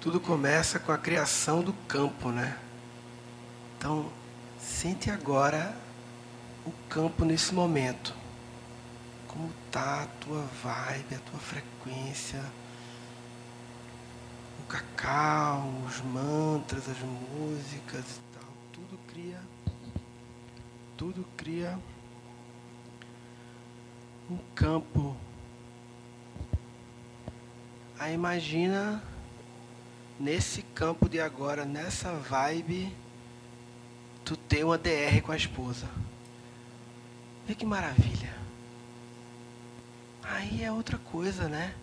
[0.00, 2.56] tudo começa com a criação do campo, né?
[3.76, 4.10] Então,
[4.58, 5.74] sente agora
[6.64, 8.14] o campo nesse momento.
[9.26, 12.42] Como tá a tua vibe, a tua frequência,
[14.60, 18.48] o cacau, os mantras, as músicas e tal.
[18.72, 19.40] Tudo cria,
[20.96, 21.78] tudo cria
[24.30, 25.16] um campo.
[27.98, 29.02] Aí imagina
[30.18, 32.94] nesse campo de agora, nessa vibe,
[34.24, 35.88] tu ter uma DR com a esposa.
[37.46, 38.34] Vê que maravilha.
[40.22, 41.74] Aí é outra coisa, né?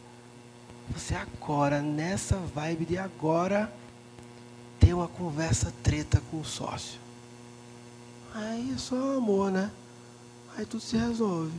[0.89, 3.73] Você agora, nessa vibe de agora,
[4.79, 6.99] ter uma conversa treta com o sócio.
[8.33, 9.71] Aí é só amor, né?
[10.55, 11.57] Aí tudo se resolve.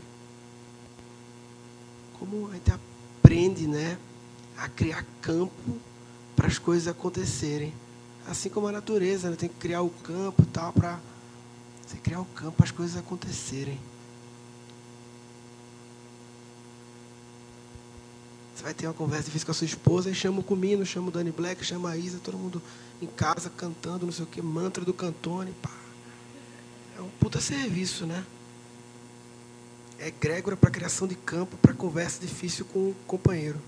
[2.19, 3.99] Como a gente aprende, né?
[4.57, 5.81] A criar campo
[6.37, 7.73] para as coisas acontecerem.
[8.29, 9.37] Assim como a natureza, né?
[9.37, 11.01] tem que criar o campo e tal para
[11.87, 13.81] você criar o campo para as coisas acontecerem.
[18.55, 21.09] Você vai ter uma conversa difícil com a sua esposa e chama o Comino, chama
[21.09, 22.61] o Danny Black, chama a Isa, todo mundo
[23.01, 25.71] em casa cantando, não sei o que, mantra do Cantone, pá.
[26.99, 28.25] É um puta serviço, né?
[29.99, 33.61] É egrégora para criação de campo, para conversa difícil com o companheiro.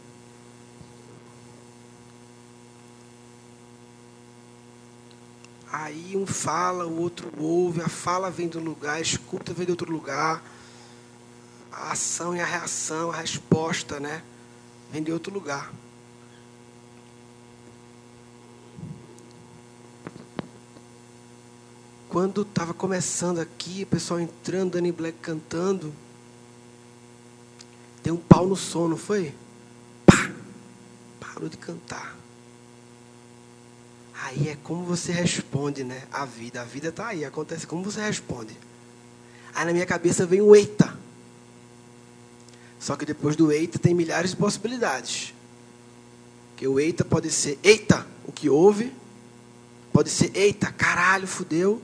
[5.71, 9.73] Aí um fala, o outro ouve, a fala vem um lugar, a escuta vem de
[9.73, 10.43] outro lugar.
[11.71, 14.23] A ação e a reação, a resposta, né?
[14.91, 15.71] Vem de outro lugar.
[22.09, 25.93] Quando estava começando aqui, o pessoal entrando, Danny Black cantando,
[28.03, 29.35] deu um pau no sono, foi?
[30.07, 30.31] Pá!
[31.21, 32.17] Parou de cantar.
[34.25, 36.03] Aí é como você responde, né?
[36.13, 36.61] A vida.
[36.61, 38.57] A vida está aí, acontece como você responde.
[39.55, 40.97] Aí na minha cabeça vem o eita.
[42.81, 45.35] Só que depois do eita tem milhares de possibilidades.
[46.57, 48.93] Que o eita pode ser eita, o que houve.
[49.93, 51.81] Pode ser eita, caralho, fudeu.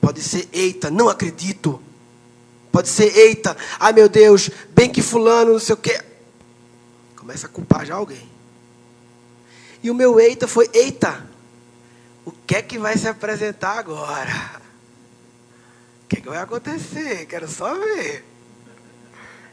[0.00, 1.80] Pode ser eita, não acredito.
[2.72, 6.00] Pode ser eita, ai meu Deus, bem que fulano, não sei o quê.
[7.16, 8.28] Começa a culpar já alguém.
[9.82, 11.26] E o meu eita foi: eita,
[12.24, 14.60] o que é que vai se apresentar agora?
[16.04, 17.26] O que é que vai acontecer?
[17.26, 18.24] Quero só ver.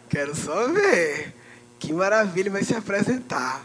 [0.09, 1.33] Quero só ver.
[1.79, 3.63] Que maravilha vai se apresentar.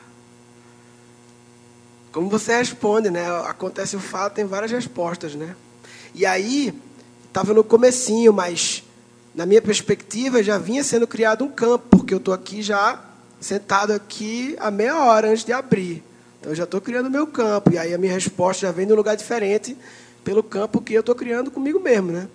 [2.13, 3.27] Como você responde, né?
[3.47, 5.57] Acontece o fato, tem várias respostas, né?
[6.15, 6.79] E aí,
[7.27, 8.85] estava no comecinho, mas
[9.35, 13.03] na minha perspectiva já vinha sendo criado um campo, porque eu estou aqui já
[13.41, 16.05] sentado aqui a meia hora antes de abrir.
[16.43, 17.73] Então eu já estou criando o meu campo.
[17.73, 19.77] E aí a minha resposta já vem de um lugar diferente
[20.25, 22.29] pelo campo que eu estou criando comigo mesmo, né?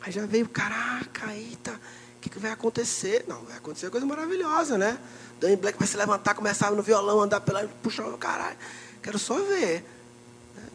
[0.00, 3.26] Aí já veio, caraca, eita, o que, que vai acontecer?
[3.28, 4.98] Não, vai acontecer coisa maravilhosa, né?
[5.38, 7.68] Danny Black vai se levantar, começar no violão, andar pela.
[7.82, 8.56] puxar o caralho.
[9.02, 9.84] Quero só ver.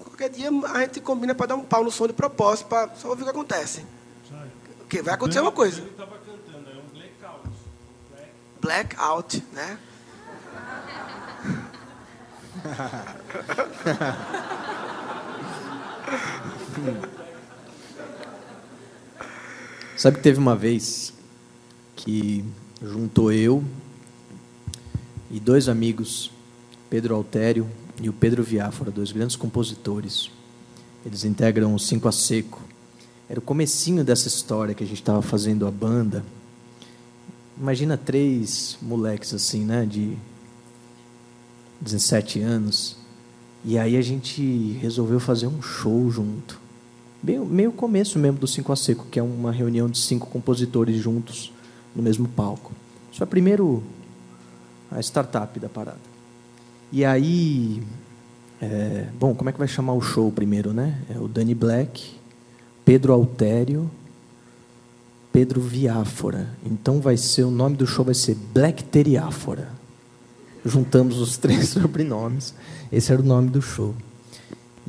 [0.03, 3.09] Qualquer dia a gente combina para dar um pau no som de propósito, para só
[3.09, 3.83] ouvir o que acontece.
[4.81, 5.81] O que vai acontecer uma coisa.
[5.81, 7.49] Ele estava cantando, é um blackout.
[8.61, 9.79] Blackout, né?
[19.95, 21.13] Sabe que teve uma vez
[21.95, 22.43] que
[22.81, 23.63] juntou eu
[25.29, 26.31] e dois amigos,
[26.89, 27.69] Pedro Altério
[28.01, 30.31] e o Pedro Viáfora, dois grandes compositores.
[31.05, 32.59] Eles integram o Cinco a Seco.
[33.29, 36.25] Era o comecinho dessa história que a gente estava fazendo a banda.
[37.57, 40.17] Imagina três moleques assim, né, de
[41.81, 42.97] 17 anos.
[43.63, 46.59] E aí a gente resolveu fazer um show junto.
[47.21, 50.95] Meio, meio começo mesmo do Cinco a Seco, que é uma reunião de cinco compositores
[50.95, 51.51] juntos
[51.93, 52.71] no mesmo palco.
[53.11, 53.83] Isso é primeiro
[54.89, 55.99] a startup da parada.
[56.91, 57.83] E aí,
[58.61, 61.01] é, bom, como é que vai chamar o show primeiro, né?
[61.13, 62.11] É o Danny Black,
[62.85, 63.91] Pedro Altério,
[65.33, 66.49] Pedro Viáfora.
[66.65, 69.78] Então vai ser o nome do show vai ser Black Teriáfora
[70.69, 72.53] juntamos os três sobrenomes.
[72.91, 73.95] Esse era o nome do show.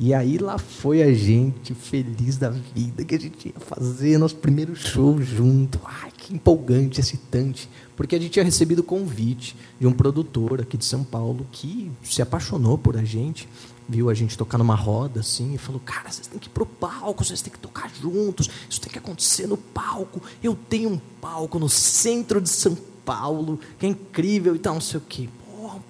[0.03, 4.35] E aí lá foi a gente feliz da vida que a gente ia fazer nosso
[4.35, 5.79] primeiro show junto.
[5.85, 10.75] Ai, que empolgante, excitante, porque a gente tinha recebido o convite de um produtor aqui
[10.75, 13.47] de São Paulo que se apaixonou por a gente,
[13.87, 16.65] viu a gente tocar numa roda assim e falou: "Cara, vocês têm que ir pro
[16.65, 20.19] palco, vocês têm que tocar juntos, isso tem que acontecer no palco.
[20.41, 22.75] Eu tenho um palco no centro de São
[23.05, 25.29] Paulo, que é incrível e tal, não sei o quê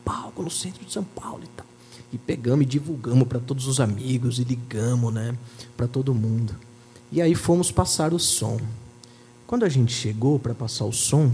[0.04, 1.66] palco no centro de São Paulo e tal.
[2.14, 5.36] E pegamos e divulgamos para todos os amigos e ligamos, né,
[5.78, 6.56] para todo mundo.
[7.12, 8.60] E aí fomos passar o som.
[9.48, 11.32] Quando a gente chegou para passar o som,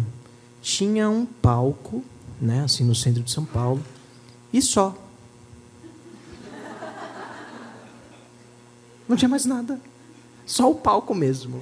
[0.61, 2.03] tinha um palco,
[2.41, 3.83] né, assim no centro de São Paulo,
[4.51, 4.95] e só.
[9.07, 9.79] Não tinha mais nada.
[10.45, 11.61] Só o palco mesmo.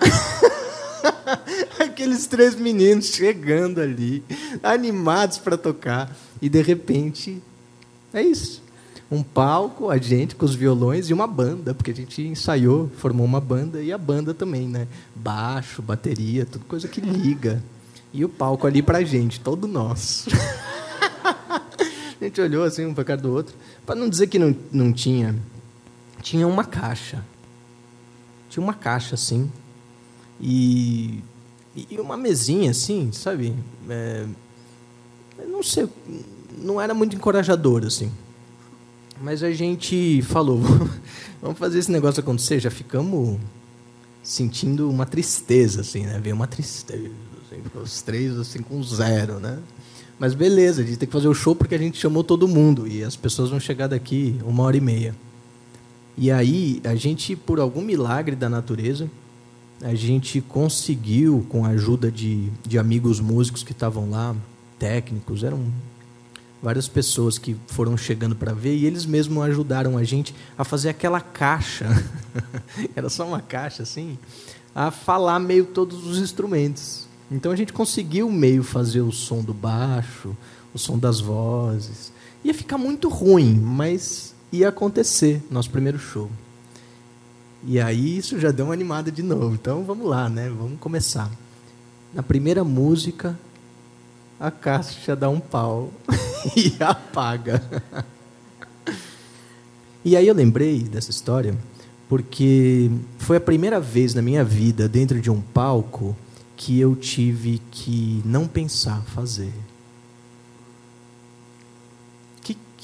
[1.78, 4.24] Aqueles três meninos chegando ali,
[4.62, 7.42] animados para tocar, e de repente,
[8.12, 8.62] é isso.
[9.10, 13.24] Um palco, a gente com os violões e uma banda, porque a gente ensaiou, formou
[13.24, 14.88] uma banda e a banda também, né?
[15.14, 17.62] Baixo, bateria, tudo coisa que liga.
[18.12, 20.30] E o palco ali pra gente, todo nosso.
[21.20, 23.54] a gente olhou assim um para cara do outro,
[23.84, 25.34] para não dizer que não, não tinha.
[26.22, 27.22] Tinha uma caixa.
[28.48, 29.50] Tinha uma caixa assim,
[30.40, 31.22] e,
[31.76, 33.54] e uma mesinha assim, sabe?
[33.88, 34.26] É,
[35.48, 35.88] não sei,
[36.58, 38.10] não era muito encorajador assim.
[39.20, 40.60] Mas a gente falou,
[41.40, 42.60] vamos fazer esse negócio acontecer.
[42.60, 43.38] Já ficamos
[44.22, 46.18] sentindo uma tristeza, assim, né?
[46.22, 47.10] Veio uma tristeza,
[47.46, 49.58] assim, os três assim com zero, né?
[50.18, 52.86] Mas beleza, a gente tem que fazer o show porque a gente chamou todo mundo
[52.86, 55.14] e as pessoas vão chegar daqui uma hora e meia.
[56.16, 59.10] E aí a gente, por algum milagre da natureza,
[59.82, 64.34] a gente conseguiu, com a ajuda de, de amigos músicos que estavam lá,
[64.78, 65.64] técnicos, eram
[66.62, 70.88] várias pessoas que foram chegando para ver e eles mesmos ajudaram a gente a fazer
[70.88, 71.86] aquela caixa,
[72.96, 74.18] era só uma caixa assim,
[74.74, 77.06] a falar meio todos os instrumentos.
[77.30, 80.36] Então a gente conseguiu meio fazer o som do baixo,
[80.72, 82.12] o som das vozes.
[82.42, 86.30] Ia ficar muito ruim, mas ia acontecer nosso primeiro show.
[87.66, 89.54] E aí isso já deu uma animada de novo.
[89.54, 90.48] Então vamos lá, né?
[90.48, 91.30] Vamos começar.
[92.12, 93.38] Na primeira música,
[94.38, 95.90] a caixa dá um pau
[96.56, 97.62] e apaga.
[100.04, 101.56] E aí eu lembrei dessa história
[102.08, 106.14] porque foi a primeira vez na minha vida dentro de um palco
[106.56, 109.52] que eu tive que não pensar, fazer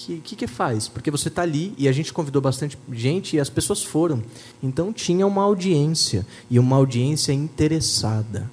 [0.07, 0.89] que, que, que faz?
[0.89, 4.23] Porque você está ali e a gente convidou bastante gente e as pessoas foram.
[4.63, 8.51] Então tinha uma audiência e uma audiência interessada.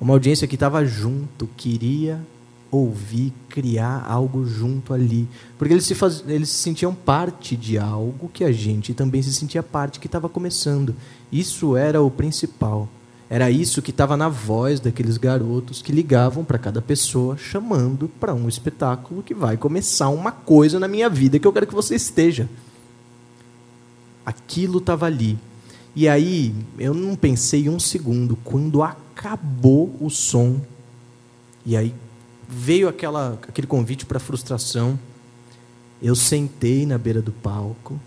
[0.00, 2.20] Uma audiência que estava junto, queria
[2.70, 5.28] ouvir, criar algo junto ali.
[5.56, 6.24] Porque eles se, faz...
[6.26, 10.28] eles se sentiam parte de algo que a gente também se sentia parte que estava
[10.28, 10.96] começando.
[11.30, 12.88] Isso era o principal.
[13.32, 18.34] Era isso que estava na voz daqueles garotos que ligavam para cada pessoa, chamando para
[18.34, 21.94] um espetáculo que vai começar uma coisa na minha vida que eu quero que você
[21.94, 22.46] esteja.
[24.26, 25.38] Aquilo estava ali.
[25.96, 30.60] E aí, eu não pensei um segundo, quando acabou o som,
[31.64, 31.94] e aí
[32.46, 35.00] veio aquela, aquele convite para frustração,
[36.02, 37.98] eu sentei na beira do palco,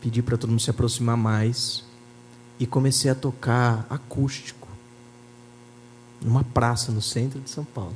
[0.00, 1.86] pedi para todo mundo se aproximar mais
[2.58, 4.68] e comecei a tocar acústico
[6.20, 7.94] numa praça no centro de São Paulo.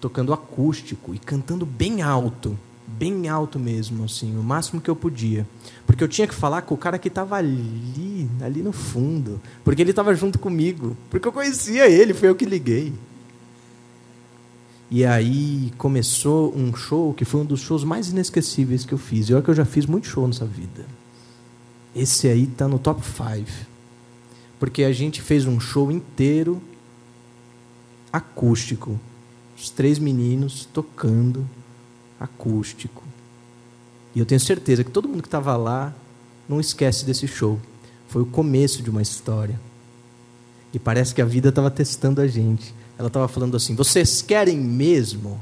[0.00, 5.46] Tocando acústico e cantando bem alto, bem alto mesmo, assim, o máximo que eu podia.
[5.86, 9.82] Porque eu tinha que falar com o cara que estava ali, ali no fundo, porque
[9.82, 12.92] ele estava junto comigo, porque eu conhecia ele, foi eu que liguei.
[14.90, 19.28] E aí começou um show que foi um dos shows mais inesquecíveis que eu fiz.
[19.28, 20.86] E olha que eu já fiz muito show nessa vida.
[21.98, 23.50] Esse aí está no top 5.
[24.60, 26.62] Porque a gente fez um show inteiro
[28.12, 28.98] acústico.
[29.56, 31.44] Os três meninos tocando
[32.20, 33.02] acústico.
[34.14, 35.92] E eu tenho certeza que todo mundo que estava lá
[36.48, 37.58] não esquece desse show.
[38.06, 39.60] Foi o começo de uma história.
[40.72, 42.72] E parece que a vida estava testando a gente.
[42.96, 45.40] Ela estava falando assim: vocês querem mesmo?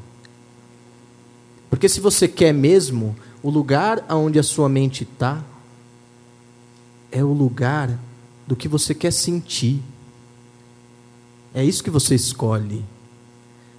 [1.69, 5.45] Porque se você quer mesmo, o lugar aonde a sua mente está
[7.11, 7.99] é o lugar
[8.47, 9.83] do que você quer sentir.
[11.55, 12.85] É isso que você escolhe.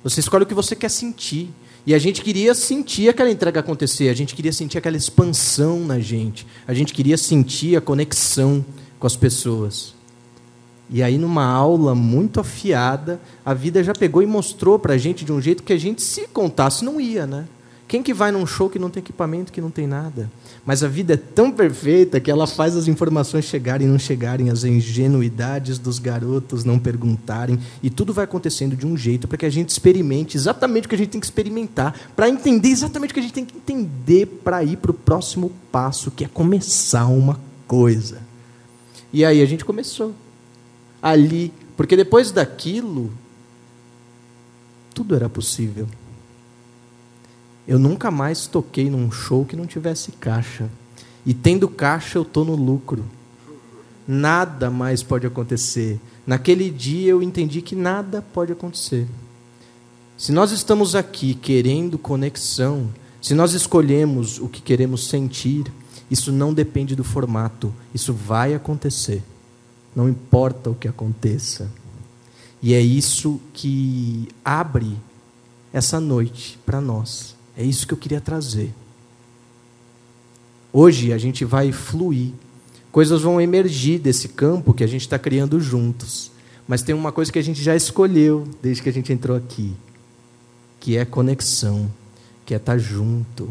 [0.04, 1.50] Você escolhe o que você quer sentir.
[1.86, 6.00] E a gente queria sentir aquela entrega acontecer, a gente queria sentir aquela expansão na
[6.00, 8.66] gente, a gente queria sentir a conexão
[9.00, 9.96] com as pessoas.
[10.90, 15.24] E aí, numa aula muito afiada, a vida já pegou e mostrou para a gente
[15.24, 17.48] de um jeito que a gente, se contasse, não ia, né?
[17.88, 20.30] Quem que vai num show que não tem equipamento, que não tem nada?
[20.68, 24.50] Mas a vida é tão perfeita que ela faz as informações chegarem e não chegarem,
[24.50, 29.46] as ingenuidades dos garotos não perguntarem, e tudo vai acontecendo de um jeito para que
[29.46, 33.14] a gente experimente exatamente o que a gente tem que experimentar, para entender exatamente o
[33.14, 37.06] que a gente tem que entender para ir para o próximo passo, que é começar
[37.06, 38.20] uma coisa.
[39.14, 40.14] E aí a gente começou
[41.02, 43.10] ali, porque depois daquilo
[44.94, 45.88] tudo era possível.
[47.68, 50.70] Eu nunca mais toquei num show que não tivesse caixa.
[51.26, 53.04] E tendo caixa, eu estou no lucro.
[54.08, 56.00] Nada mais pode acontecer.
[56.26, 59.06] Naquele dia eu entendi que nada pode acontecer.
[60.18, 62.90] Se nós estamos aqui querendo conexão,
[63.22, 65.72] se nós escolhemos o que queremos sentir,
[66.10, 69.22] isso não depende do formato, isso vai acontecer.
[69.96, 71.70] Não importa o que aconteça.
[72.62, 74.98] E é isso que abre
[75.74, 77.37] essa noite para nós.
[77.58, 78.72] É isso que eu queria trazer.
[80.72, 82.32] Hoje a gente vai fluir.
[82.92, 86.32] Coisas vão emergir desse campo que a gente está criando juntos.
[86.68, 89.74] Mas tem uma coisa que a gente já escolheu desde que a gente entrou aqui,
[90.80, 91.92] que é conexão,
[92.46, 93.50] que é estar tá junto.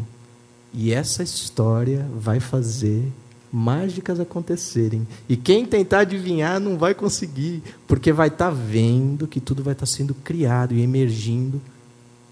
[0.73, 3.11] E essa história vai fazer
[3.51, 5.07] mágicas acontecerem.
[5.27, 9.73] E quem tentar adivinhar não vai conseguir, porque vai estar tá vendo que tudo vai
[9.73, 11.61] estar tá sendo criado e emergindo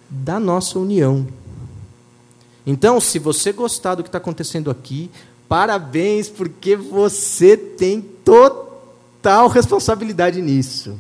[0.10, 1.26] da nossa união.
[2.66, 5.12] Então, se você gostar do que está acontecendo aqui,
[5.48, 10.98] parabéns, porque você tem total responsabilidade nisso.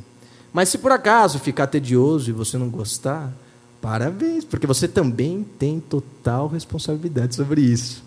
[0.54, 3.34] Mas se por acaso ficar tedioso e você não gostar,
[3.82, 8.04] parabéns, porque você também tem total responsabilidade sobre isso.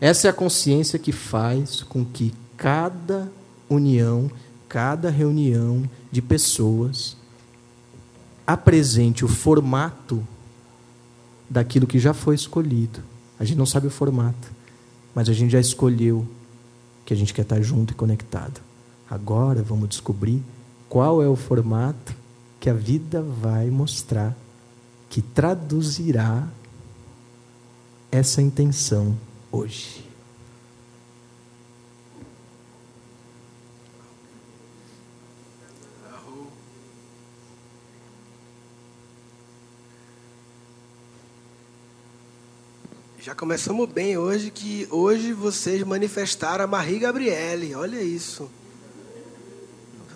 [0.00, 3.30] Essa é a consciência que faz com que cada
[3.68, 4.30] união,
[4.68, 7.16] cada reunião de pessoas
[8.46, 10.26] apresente o formato
[11.54, 13.00] daquilo que já foi escolhido.
[13.38, 14.50] A gente não sabe o formato,
[15.14, 16.26] mas a gente já escolheu
[17.06, 18.60] que a gente quer estar junto e conectado.
[19.08, 20.42] Agora vamos descobrir
[20.88, 22.12] qual é o formato
[22.58, 24.36] que a vida vai mostrar,
[25.08, 26.48] que traduzirá
[28.10, 29.16] essa intenção
[29.52, 30.03] hoje.
[43.24, 47.74] Já começamos bem hoje, que hoje vocês manifestaram a Marie Gabriele.
[47.74, 48.50] Olha isso.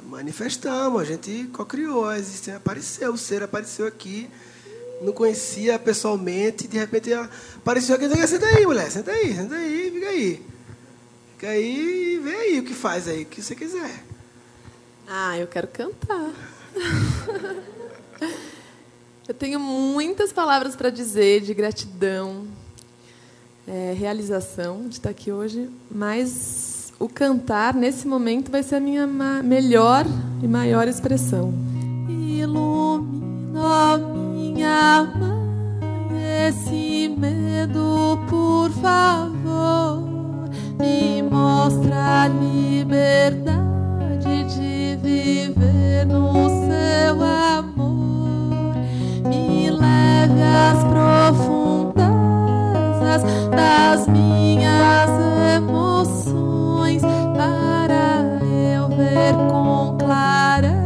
[0.04, 2.04] Manifestamos, a gente co-criou,
[2.54, 4.28] apareceu, o ser apareceu aqui.
[5.00, 8.10] Não conhecia pessoalmente, de repente apareceu aqui.
[8.26, 10.46] Senta aí, mulher, senta aí, senta aí, fica aí.
[11.32, 14.04] Fica aí e vê aí o que faz aí, o que você quiser.
[15.08, 16.30] Ah, eu quero cantar.
[19.26, 22.46] eu tenho muitas palavras para dizer de gratidão,
[23.68, 29.06] é, realização de estar aqui hoje, mas o cantar nesse momento vai ser a minha
[29.06, 30.06] melhor
[30.42, 31.52] e maior expressão.
[32.08, 35.38] Ilumina minha mãe
[36.48, 40.08] esse medo, por favor,
[40.78, 43.58] me mostra a liberdade
[44.54, 48.74] de viver no seu amor,
[49.28, 51.97] me leve às profundezas
[55.56, 57.02] emoções
[57.36, 58.38] para
[58.72, 60.77] eu ver com clareza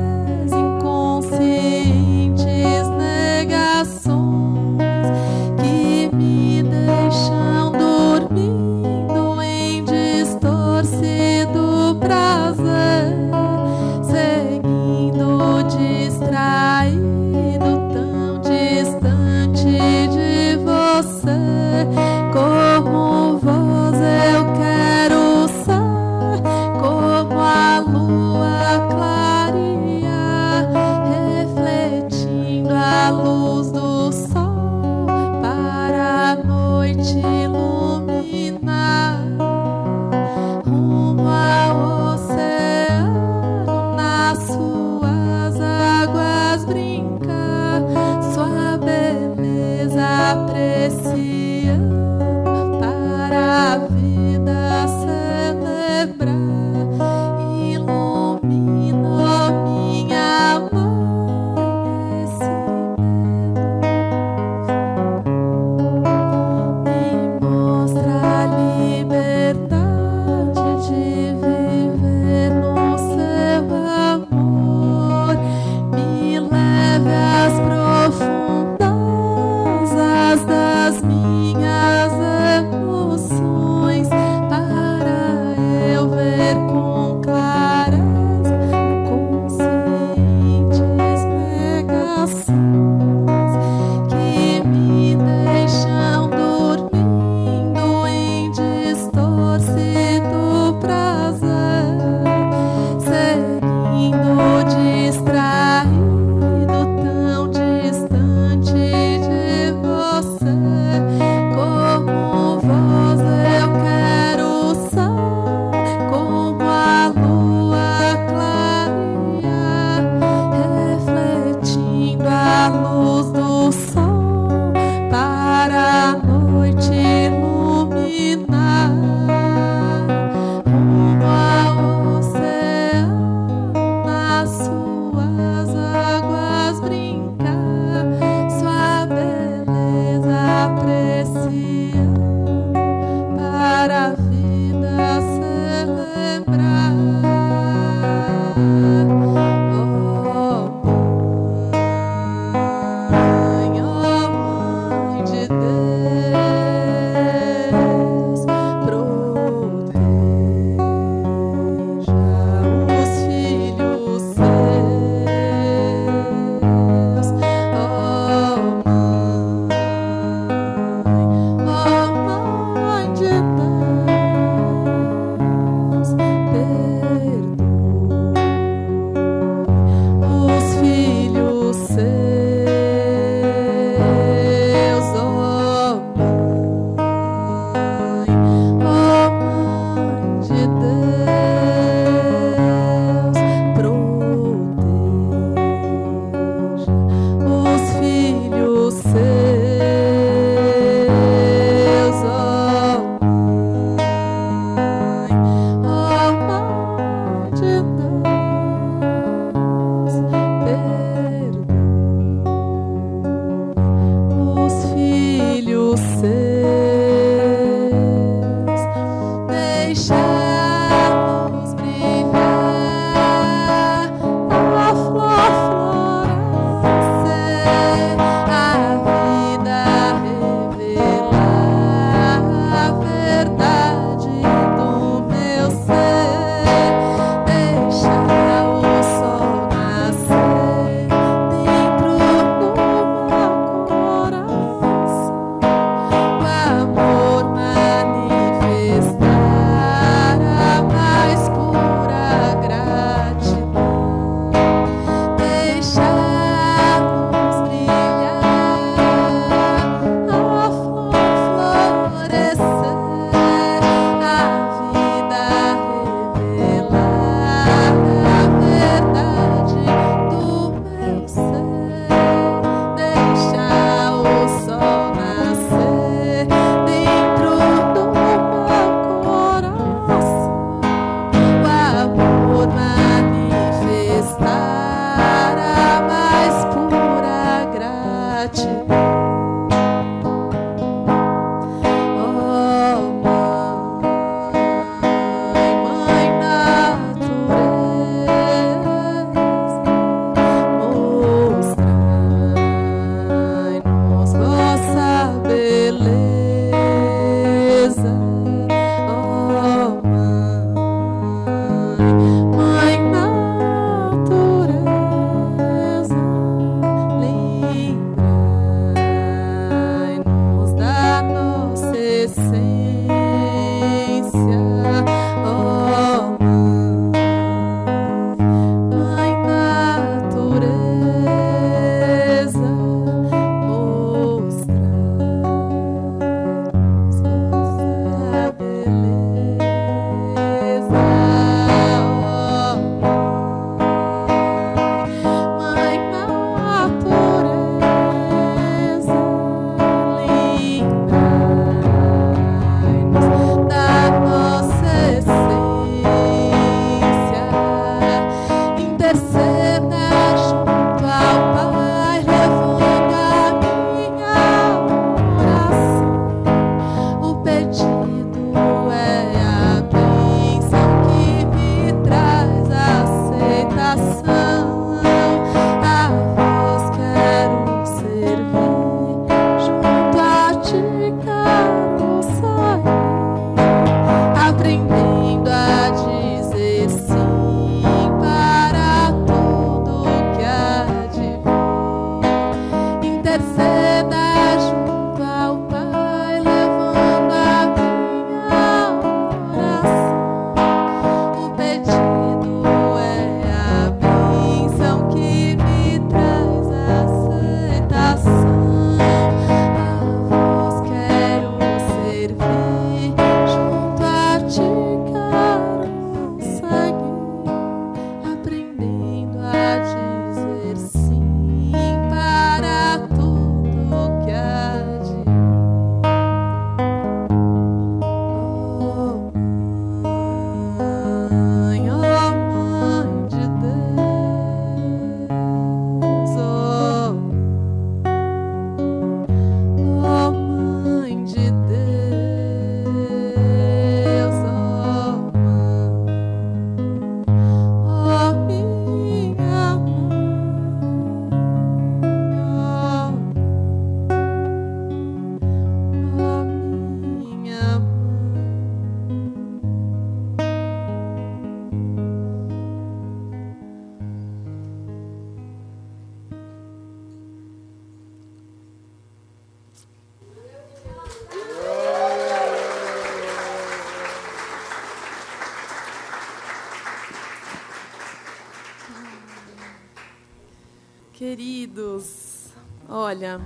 [483.12, 483.38] olha,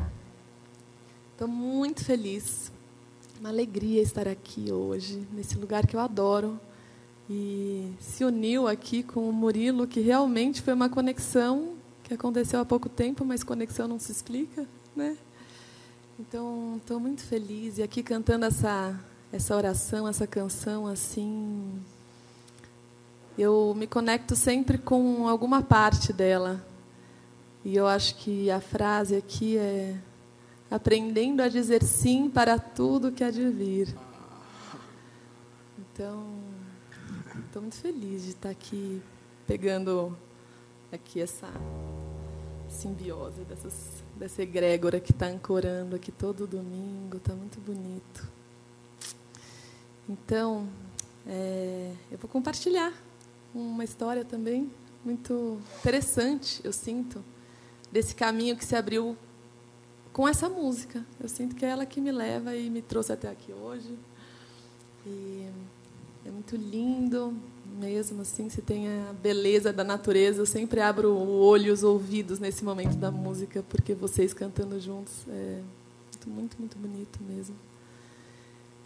[1.33, 2.70] estou muito feliz.
[3.40, 6.59] Uma alegria estar aqui hoje, nesse lugar que eu adoro.
[7.29, 11.74] E se uniu aqui com o Murilo, que realmente foi uma conexão
[12.05, 15.16] que aconteceu há pouco tempo, mas conexão não se explica, né?
[16.16, 18.98] Então, estou muito feliz e aqui cantando essa
[19.33, 21.83] essa oração, essa canção assim,
[23.37, 26.64] eu me conecto sempre com alguma parte dela.
[27.66, 29.98] E eu acho que a frase aqui é
[30.70, 33.92] aprendendo a dizer sim para tudo que há de vir.
[35.76, 36.38] Então,
[37.44, 39.02] estou muito feliz de estar aqui
[39.48, 40.16] pegando
[40.92, 41.48] aqui essa
[42.68, 47.16] simbiose dessas, dessa egrégora que está ancorando aqui todo domingo.
[47.16, 48.29] Está muito bonito.
[50.09, 50.68] Então,
[51.26, 52.92] é, eu vou compartilhar
[53.52, 54.70] uma história também
[55.05, 57.24] muito interessante, eu sinto,
[57.97, 59.17] desse caminho que se abriu
[60.13, 61.03] com essa música.
[61.19, 63.97] Eu sinto que é ela que me leva e me trouxe até aqui hoje.
[65.07, 65.47] E
[66.23, 67.33] é muito lindo
[67.79, 70.43] mesmo, assim, se tem a beleza da natureza.
[70.43, 75.15] Eu sempre abro o olho os ouvidos nesse momento da música, porque vocês cantando juntos
[75.31, 75.63] é
[76.13, 77.57] muito, muito, muito bonito mesmo.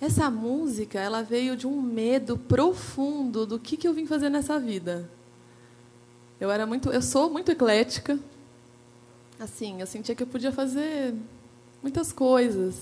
[0.01, 4.57] Essa música, ela veio de um medo profundo do que, que eu vim fazer nessa
[4.61, 5.11] vida.
[6.41, 8.17] Eu era muito, eu sou muito eclética.
[9.41, 11.15] Assim, eu sentia que eu podia fazer
[11.83, 12.77] muitas coisas.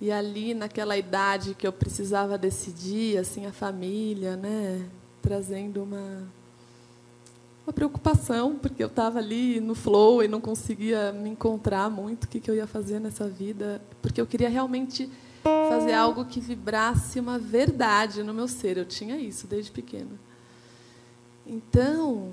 [0.00, 4.88] E ali, naquela idade que eu precisava decidir, assim, a família, né,
[5.20, 6.26] trazendo uma
[7.66, 12.28] uma preocupação, porque eu estava ali no flow e não conseguia me encontrar muito o
[12.28, 15.10] que, que eu ia fazer nessa vida, porque eu queria realmente
[15.68, 18.78] fazer algo que vibrasse uma verdade no meu ser.
[18.78, 20.18] Eu tinha isso desde pequena.
[21.46, 22.32] Então,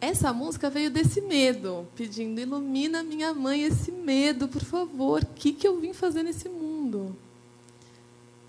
[0.00, 5.22] essa música veio desse medo, pedindo: ilumina minha mãe esse medo, por favor.
[5.22, 7.16] O que, que eu vim fazer nesse mundo?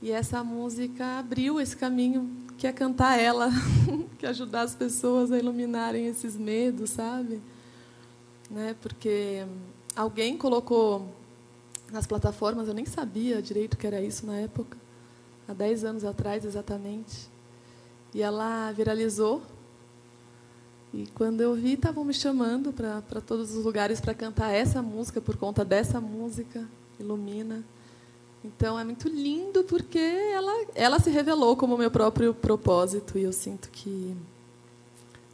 [0.01, 3.49] E essa música abriu esse caminho, que é cantar ela,
[4.17, 7.41] que é ajudar as pessoas a iluminarem esses medos, sabe?
[8.49, 8.75] Né?
[8.79, 9.45] Porque
[9.95, 11.13] alguém colocou
[11.91, 14.77] nas plataformas, eu nem sabia direito que era isso na época,
[15.47, 17.27] há 10 anos atrás exatamente.
[18.13, 19.41] E ela viralizou.
[20.93, 25.21] E quando eu vi, estavam me chamando para todos os lugares para cantar essa música,
[25.21, 26.67] por conta dessa música,
[26.99, 27.63] Ilumina.
[28.43, 33.33] Então é muito lindo porque ela, ela se revelou como meu próprio propósito e eu
[33.33, 34.15] sinto que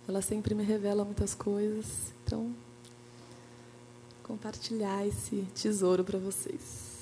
[0.07, 2.11] ela sempre me revela muitas coisas.
[2.23, 2.53] Então
[4.23, 6.95] compartilhar esse tesouro para vocês.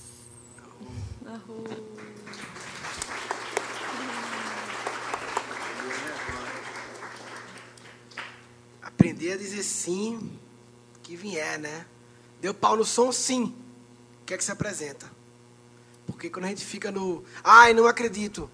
[1.25, 2.12] Arroz.
[8.93, 10.31] Aprender a dizer sim
[11.01, 11.85] que vier, né?
[12.41, 13.53] Deu pau no som, sim.
[14.21, 15.11] O que é que se apresenta?
[16.05, 17.23] Porque quando a gente fica no.
[17.43, 18.49] Ai, não acredito.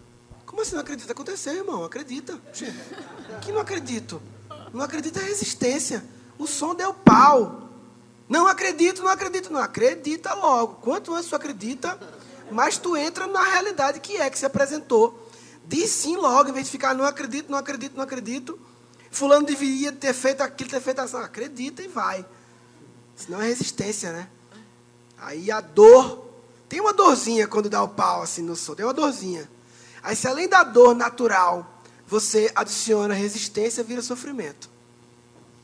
[0.46, 1.12] Como assim não acredita?
[1.12, 1.84] Aconteceu, irmão.
[1.84, 2.40] Acredita.
[3.42, 4.22] Que não acredito.
[4.74, 6.04] Não acredita é resistência.
[6.38, 7.70] O som deu pau.
[8.28, 9.60] Não acredito, não acredito, não.
[9.60, 10.76] Acredita logo.
[10.76, 12.00] Quanto antes tu acredita,
[12.52, 15.28] mais tu entra na realidade que é, que se apresentou.
[15.66, 18.60] Diz sim logo, em vez de ficar, não acredito, não acredito, não acredito.
[19.12, 21.18] Fulano deveria ter feito aquilo, ter feito assim.
[21.18, 22.26] Acredita e vai.
[23.16, 24.30] Senão é resistência, né?
[25.18, 26.28] Aí a dor.
[26.68, 28.76] Tem uma dorzinha quando dá o pau assim no sol.
[28.76, 29.50] Tem uma dorzinha.
[30.04, 34.70] Aí se além da dor natural, você adiciona resistência, vira sofrimento.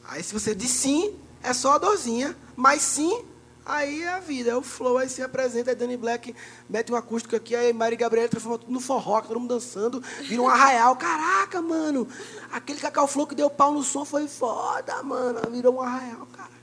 [0.07, 2.35] Aí se você diz sim, é só a dorzinha.
[2.55, 3.23] Mas sim,
[3.65, 6.35] aí é a vida, é o flow, aí se apresenta, aí Danny Black
[6.69, 10.41] mete um acústico aqui, aí Mari Gabriela transforma tudo no forró, todo mundo dançando, vira
[10.41, 10.95] um arraial.
[10.95, 12.07] Caraca, mano,
[12.51, 16.55] aquele Cacau Flow que deu pau no som foi foda, mano, virou um arraial, cara.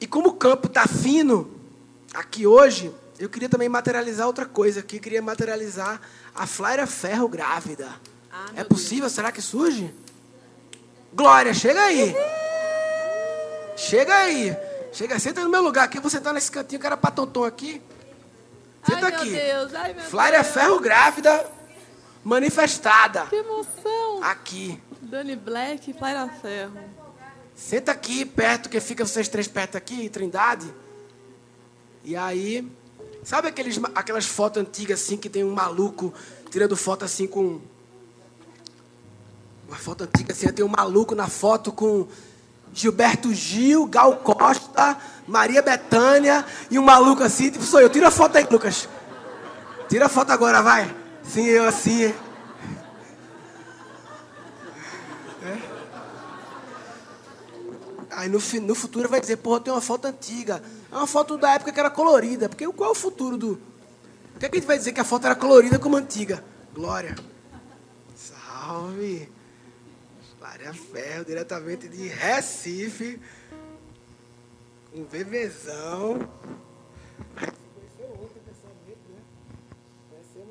[0.00, 1.50] E como o campo tá fino
[2.14, 6.00] aqui hoje, eu queria também materializar outra coisa aqui, queria materializar
[6.34, 7.88] a Flaira Ferro grávida.
[8.30, 9.04] Ah, é possível?
[9.04, 9.12] Deus.
[9.12, 9.92] Será que surge?
[11.12, 12.14] Glória, chega aí.
[13.76, 14.56] Chega aí.
[14.92, 16.00] Chega, senta no meu lugar aqui.
[16.00, 17.82] Vou sentar nesse cantinho que era pra tonton aqui.
[18.84, 19.30] Senta ai, aqui.
[19.30, 20.54] Meu Deus, ai, meu Flávia Deus.
[20.54, 21.46] Ferro grávida,
[22.24, 23.26] manifestada.
[23.26, 24.22] Que emoção.
[24.22, 24.80] Aqui.
[25.02, 26.78] Dani Black e Flávia Ferro.
[27.54, 30.72] Senta aqui perto, que fica vocês três perto aqui, Trindade.
[32.04, 32.70] E aí,
[33.24, 36.14] sabe aqueles, aquelas fotos antigas assim que tem um maluco
[36.50, 37.60] tirando foto assim com.
[39.66, 42.06] Uma foto antiga assim, tem um maluco na foto com
[42.76, 47.88] Gilberto Gil, Gal Costa, Maria Bethânia e um maluco assim, tipo, sou eu.
[47.88, 48.86] Tira a foto aí, Lucas.
[49.88, 50.94] Tira a foto agora, vai.
[51.22, 52.04] Sim, eu assim.
[55.42, 55.58] É.
[58.10, 60.62] Aí no, no futuro vai dizer, porra, tem uma foto antiga.
[60.92, 62.46] É uma foto da época que era colorida.
[62.46, 63.58] Porque qual é o futuro do.
[64.34, 66.44] Por que, que a gente vai dizer que a foto era colorida como antiga?
[66.74, 67.16] Glória.
[68.14, 69.35] Salve.
[70.56, 73.20] Glória Ferro, diretamente de Recife.
[74.94, 76.26] Um bebezão.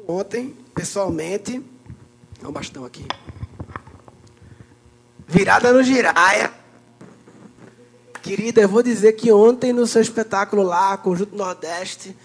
[0.08, 1.60] Ontem, pessoalmente.
[2.40, 3.04] Dá um bastão aqui.
[5.28, 6.54] Virada no giraia.
[8.22, 12.16] Querida, eu vou dizer que ontem no seu espetáculo lá, Conjunto Nordeste,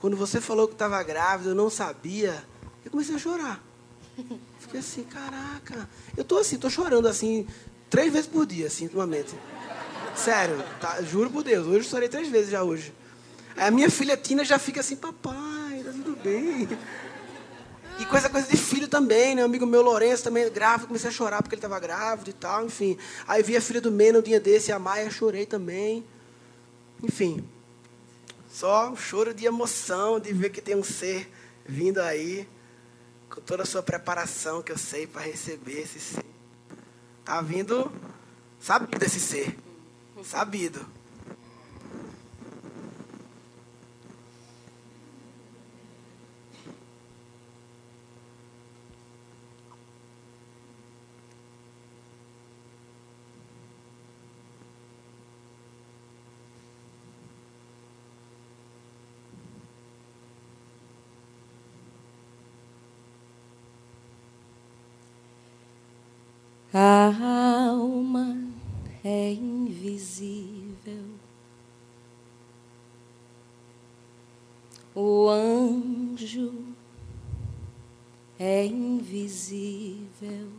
[0.00, 2.42] quando você falou que estava grávida, eu não sabia,
[2.82, 3.62] eu comecei a chorar.
[4.66, 5.88] Fiquei assim, caraca.
[6.16, 7.46] Eu tô assim, tô chorando assim,
[7.88, 9.32] três vezes por dia, assim, ultimamente.
[10.16, 11.00] Sério, tá?
[11.02, 12.92] juro por Deus, hoje eu chorei três vezes já hoje.
[13.56, 16.68] Aí a minha filha Tina já fica assim, papai, tá tudo bem.
[18.00, 19.42] E coisa, coisa de filho também, né?
[19.42, 22.66] Um amigo meu, Lourenço, também grávido, comecei a chorar porque ele estava grávido e tal,
[22.66, 22.98] enfim.
[23.26, 26.04] Aí vi a filha do Mena um dia desse, a Maia, chorei também.
[27.02, 27.46] Enfim,
[28.50, 31.30] só um choro de emoção de ver que tem um ser
[31.64, 32.48] vindo aí,
[33.28, 36.24] com toda a sua preparação que eu sei para receber esse ser.
[37.24, 37.90] Tá vindo
[38.60, 39.58] sabido esse ser,
[40.24, 40.95] sabido.
[66.78, 67.06] A
[67.70, 68.38] alma
[69.02, 71.06] é invisível.
[74.94, 76.52] O anjo
[78.38, 80.50] é invisível.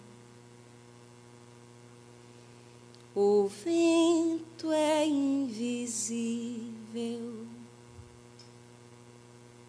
[3.14, 6.18] O vento é invisível.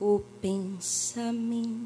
[0.01, 1.83] O pensamento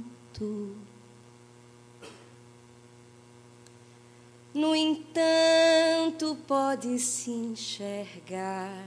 [4.55, 8.87] No entanto, pode se enxergar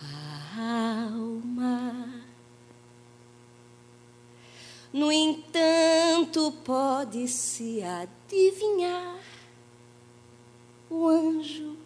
[0.00, 2.24] a alma.
[4.90, 9.20] No entanto, pode se adivinhar
[10.88, 11.76] o anjo.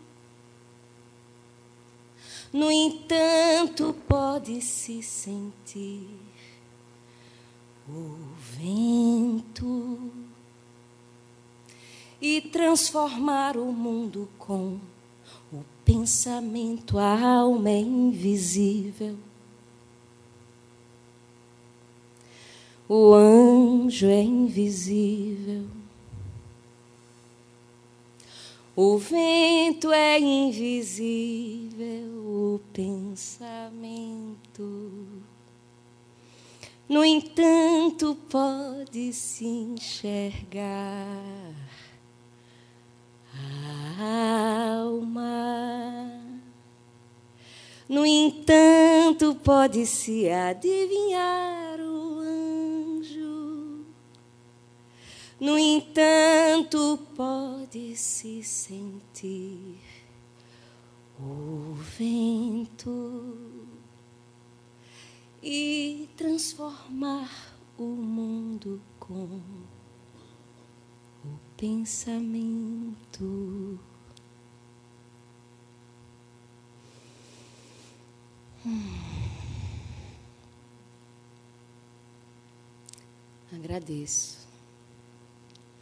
[2.53, 6.09] No entanto, pode se sentir
[7.89, 8.17] o
[8.57, 10.26] vento
[12.21, 14.79] e transformar o mundo com
[15.53, 16.99] o pensamento.
[16.99, 19.17] A alma é invisível.
[22.89, 25.67] O anjo é invisível.
[28.79, 33.97] O vento é invisível, o pensamento.
[36.87, 40.37] No entanto, pode se enxergar
[43.99, 45.27] alma.
[47.89, 53.85] No entanto, pode se adivinhar o anjo.
[55.39, 59.79] No entanto, pode se sentir
[61.19, 63.39] o vento
[65.43, 67.31] e transformar
[67.79, 69.41] o mundo com
[71.57, 72.95] pensamento.
[78.65, 79.07] Hum.
[83.53, 84.47] Agradeço.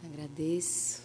[0.03, 1.03] Agradeço.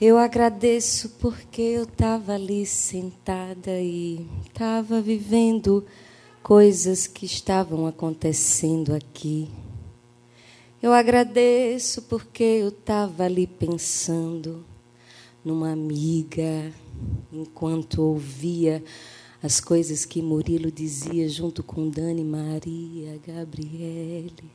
[0.00, 5.86] Eu agradeço porque eu estava ali sentada e estava vivendo
[6.44, 9.48] coisas que estavam acontecendo aqui.
[10.82, 14.62] Eu agradeço porque eu estava ali pensando
[15.42, 16.70] numa amiga,
[17.32, 18.84] enquanto ouvia
[19.42, 24.50] as coisas que Murilo dizia junto com Dani Maria Gabriele.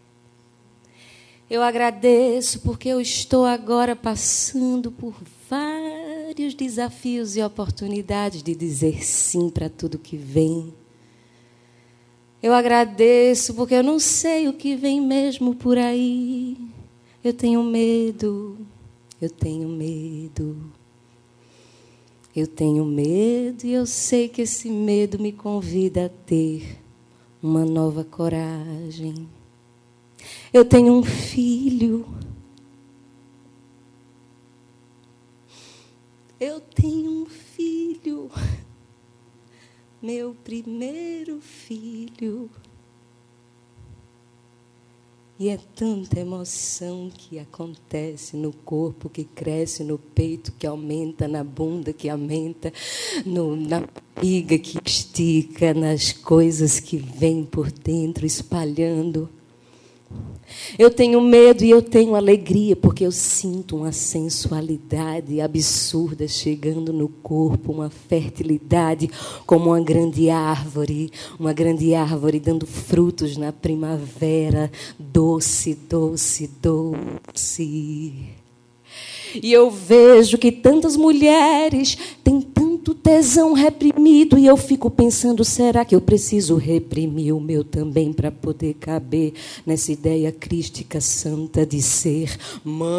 [1.50, 5.16] Eu agradeço porque eu estou agora passando por
[5.50, 10.72] vários desafios e oportunidades de dizer sim para tudo que vem.
[12.42, 16.58] Eu agradeço porque eu não sei o que vem mesmo por aí.
[17.22, 18.58] Eu tenho medo,
[19.22, 20.72] eu tenho medo.
[22.34, 26.80] Eu tenho medo e eu sei que esse medo me convida a ter
[27.44, 29.28] uma nova coragem.
[30.54, 32.06] Eu tenho um filho.
[36.40, 38.32] Eu tenho um filho.
[40.02, 42.50] Meu primeiro filho.
[45.38, 51.44] E é tanta emoção que acontece no corpo, que cresce no peito, que aumenta na
[51.44, 52.72] bunda, que aumenta
[53.26, 53.84] no, na
[54.16, 59.30] barriga, que estica, nas coisas que vêm por dentro, espalhando.
[60.78, 67.08] Eu tenho medo e eu tenho alegria, porque eu sinto uma sensualidade absurda chegando no
[67.08, 69.10] corpo, uma fertilidade
[69.46, 78.14] como uma grande árvore, uma grande árvore dando frutos na primavera, doce, doce, doce.
[79.36, 85.86] E eu vejo que tantas mulheres têm tanto tesão reprimido e eu fico pensando, será
[85.86, 89.34] que eu preciso reprimir o meu também para poder caber
[89.66, 92.90] nessa ideia crística santa de ser mãe?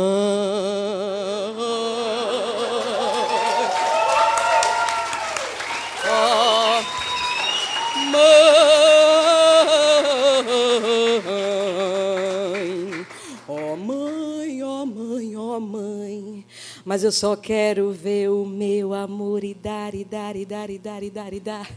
[16.85, 20.79] Mas eu só quero ver o meu amor e dar, e dar, e dar, e
[20.79, 21.71] dar, e dar, e dar.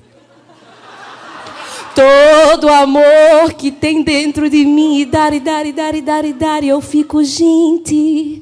[1.94, 6.26] Todo amor que tem dentro de mim, e dar, e dar, e dar, e dar,
[6.26, 6.64] e dar.
[6.64, 8.42] E eu fico, gente,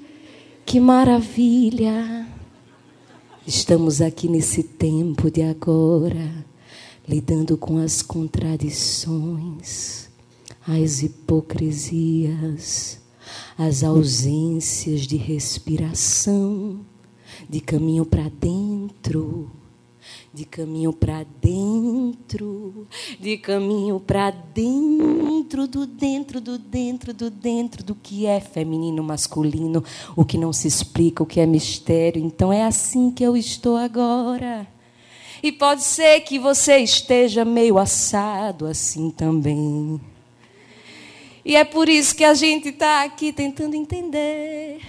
[0.65, 2.27] que maravilha.
[3.45, 6.45] Estamos aqui nesse tempo de agora,
[7.05, 10.09] lidando com as contradições,
[10.65, 13.00] as hipocrisias,
[13.63, 16.79] as ausências de respiração,
[17.47, 19.51] de caminho para dentro,
[20.33, 22.87] de caminho para dentro,
[23.19, 29.83] de caminho para dentro do dentro do dentro do dentro do que é feminino, masculino,
[30.15, 32.19] o que não se explica, o que é mistério.
[32.19, 34.67] Então é assim que eu estou agora.
[35.43, 40.01] E pode ser que você esteja meio assado assim também.
[41.43, 44.79] E é por isso que a gente está aqui tentando entender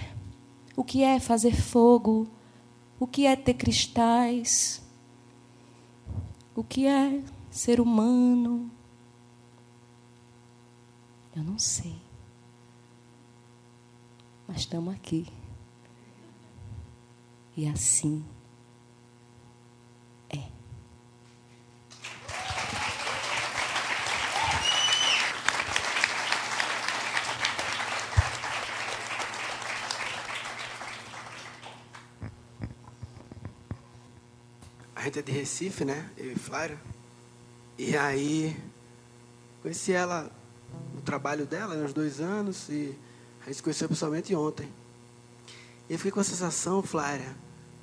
[0.75, 2.27] o que é fazer fogo,
[2.99, 4.81] o que é ter cristais,
[6.55, 8.71] o que é ser humano.
[11.35, 11.95] Eu não sei.
[14.47, 15.25] Mas estamos aqui.
[17.55, 18.23] E assim
[20.29, 20.39] é.
[35.03, 36.09] A gente é de Recife, né?
[36.15, 36.79] Eu e Flávia.
[37.77, 38.55] E aí,
[39.61, 40.31] conheci ela,
[40.97, 42.97] o trabalho dela, né, uns dois anos, e
[43.41, 44.65] a gente se conheceu pessoalmente ontem.
[45.89, 47.35] E eu fiquei com a sensação, Flávia,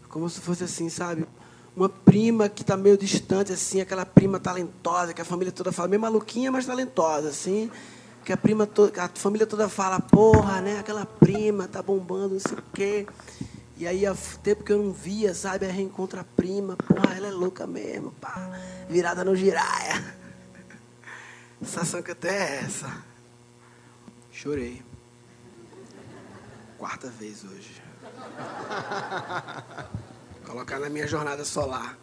[0.09, 1.27] como se fosse assim, sabe?
[1.77, 5.89] Uma prima que está meio distante, assim, aquela prima talentosa, que a família toda fala,
[5.89, 7.71] meio maluquinha, mas talentosa, assim.
[8.25, 10.79] Que a prima toda, a família toda fala, porra, né?
[10.79, 13.07] Aquela prima tá bombando, não sei o quê.
[13.81, 15.65] E aí, há tempo que eu não via, sabe?
[15.65, 16.77] Aí reencontra a prima.
[16.77, 18.51] Porra, ela é louca mesmo, pá.
[18.91, 20.15] Virada no giraia.
[21.65, 23.03] Sensação que tenho é essa.
[24.31, 24.83] Chorei.
[26.77, 27.83] Quarta vez hoje.
[30.45, 31.97] Colocar na minha jornada solar.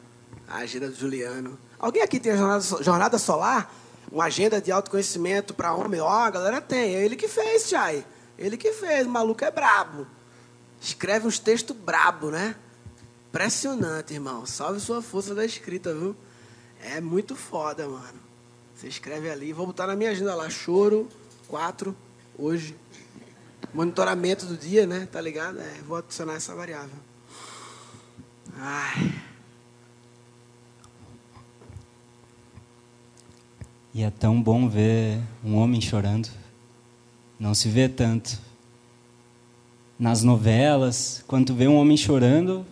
[0.47, 1.59] A agenda do Juliano.
[1.77, 3.71] Alguém aqui tem a jornada, jornada solar?
[4.11, 6.01] Uma agenda de autoconhecimento para homem?
[6.01, 6.95] Ó, a galera tem.
[6.95, 8.03] É ele que fez, Chay.
[8.35, 9.05] Ele que fez.
[9.05, 10.16] O maluco é brabo.
[10.81, 12.55] Escreve uns textos brabo, né?
[13.29, 14.45] Impressionante, irmão.
[14.45, 16.15] Salve sua força da escrita, viu?
[16.81, 18.19] É muito foda, mano.
[18.75, 19.53] Você escreve ali.
[19.53, 20.49] Vou botar na minha agenda lá.
[20.49, 21.09] Choro,
[21.47, 21.95] 4,
[22.37, 22.75] hoje.
[23.73, 25.07] Monitoramento do dia, né?
[25.11, 25.59] Tá ligado?
[25.59, 26.97] É, vou adicionar essa variável.
[28.55, 29.13] Ai.
[33.93, 36.29] E é tão bom ver um homem chorando.
[37.39, 38.46] Não se vê tanto.
[39.99, 42.65] Nas novelas, quando vê um homem chorando,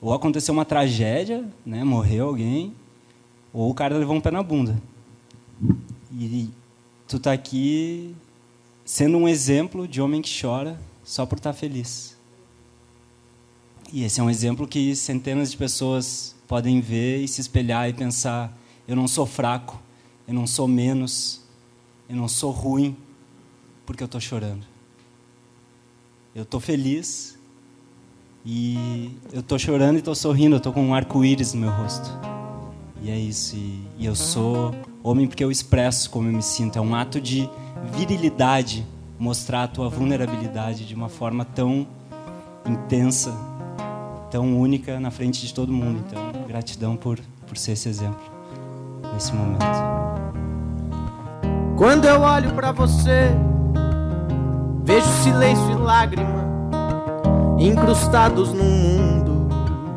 [0.00, 2.74] ou aconteceu uma tragédia, né, morreu alguém,
[3.52, 4.80] ou o cara levou um pé na bunda.
[6.12, 6.50] E
[7.06, 8.14] tu tá aqui
[8.84, 12.16] sendo um exemplo de homem que chora só por estar feliz.
[13.90, 17.94] E esse é um exemplo que centenas de pessoas podem ver e se espelhar e
[17.94, 18.54] pensar:
[18.86, 19.80] eu não sou fraco,
[20.26, 21.40] eu não sou menos,
[22.08, 22.94] eu não sou ruim
[23.86, 24.66] porque eu estou chorando.
[26.38, 27.36] Eu estou feliz
[28.46, 32.08] e eu estou chorando e estou sorrindo, eu estou com um arco-íris no meu rosto.
[33.02, 33.56] E é isso.
[33.56, 34.72] E, e eu sou
[35.02, 36.78] homem porque eu expresso como eu me sinto.
[36.78, 37.50] É um ato de
[37.92, 38.86] virilidade
[39.18, 41.88] mostrar a tua vulnerabilidade de uma forma tão
[42.64, 43.36] intensa,
[44.30, 46.04] tão única na frente de todo mundo.
[46.06, 47.18] Então, gratidão por,
[47.48, 48.22] por ser esse exemplo
[49.12, 49.66] nesse momento.
[51.76, 53.32] Quando eu olho para você,
[54.88, 56.48] vejo silêncio e lágrima
[57.58, 59.48] incrustados num mundo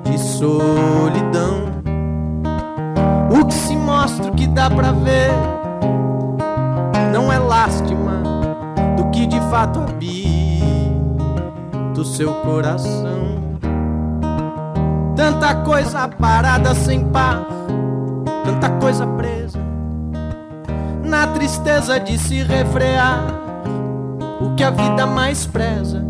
[0.03, 1.71] de solidão.
[3.31, 5.31] O que se mostra, o que dá pra ver,
[7.13, 8.21] não é lástima
[8.97, 10.11] do que de fato habita
[12.01, 13.39] o seu coração.
[15.15, 17.47] Tanta coisa parada sem par,
[18.43, 19.59] tanta coisa presa
[21.01, 23.50] na tristeza de se refrear.
[24.41, 26.03] O que a vida mais preza,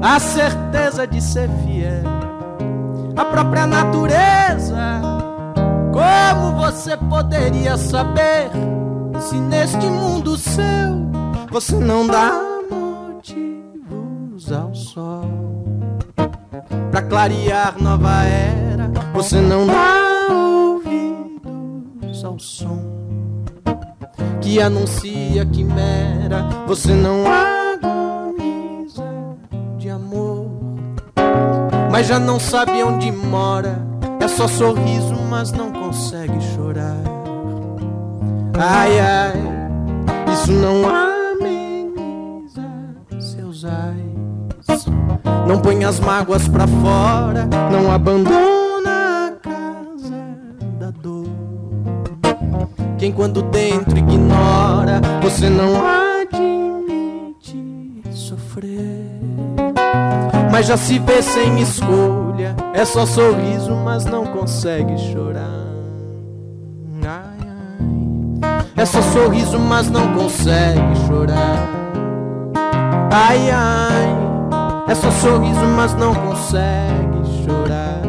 [0.00, 2.04] a certeza de ser fiel,
[3.16, 5.02] a própria natureza.
[5.92, 8.50] Como você poderia saber
[9.20, 10.62] se neste mundo seu
[11.50, 12.32] você não dá
[12.70, 15.28] motivos ao sol
[16.90, 18.90] para clarear nova era?
[19.12, 22.91] Você não dá ouvidos ao som
[24.42, 26.48] que anuncia quimera.
[26.66, 29.04] Você não agoniza
[29.78, 30.50] de amor,
[31.90, 33.80] mas já não sabe onde mora.
[34.20, 36.98] É só sorriso, mas não consegue chorar.
[38.58, 39.32] Ai, ai,
[40.32, 42.62] isso não ameniza
[43.18, 44.86] seus ais.
[45.46, 48.61] Não põe as mágoas pra fora, não abandona
[53.02, 55.72] Quem quando dentro ignora, você não
[56.22, 57.58] admite
[58.12, 59.10] sofrer.
[60.52, 65.66] Mas já se vê sem escolha, é só sorriso, mas não consegue chorar.
[67.04, 67.38] Ai,
[68.40, 68.62] ai.
[68.76, 71.68] É só sorriso, mas não consegue chorar.
[73.10, 74.86] Ai, ai.
[74.86, 78.00] É só sorriso, mas não consegue chorar.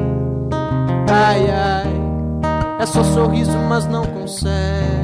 [1.10, 2.03] Ai, ai.
[2.84, 5.03] É só sorriso, mas não consegue.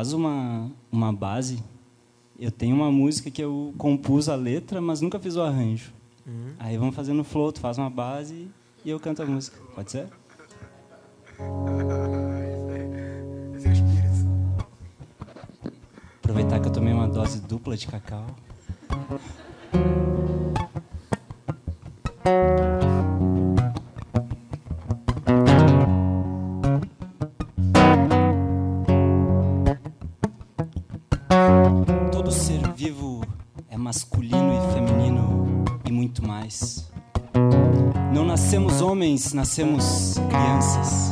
[0.00, 1.62] Faz uma, uma base.
[2.38, 5.92] Eu tenho uma música que eu compus a letra, mas nunca fiz o arranjo.
[6.58, 8.48] Aí vamos fazer no flow, tu faz uma base
[8.82, 9.58] e eu canto a música.
[9.74, 10.08] Pode ser?
[13.54, 14.26] Esse é o espírito.
[16.16, 18.24] Aproveitar que eu tomei uma dose dupla de cacau.
[33.80, 36.88] Masculino e feminino e muito mais.
[38.12, 41.10] Não nascemos homens, nascemos crianças.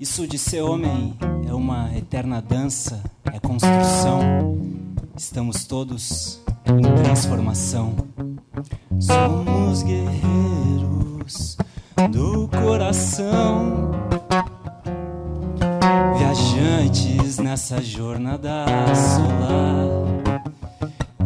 [0.00, 1.14] Isso de ser homem
[1.46, 3.02] é uma eterna dança,
[3.32, 4.58] é construção.
[5.16, 7.94] Estamos todos em transformação.
[8.98, 11.56] Somos guerreiros
[12.10, 13.92] do coração.
[16.18, 20.11] Viajantes nessa jornada solar.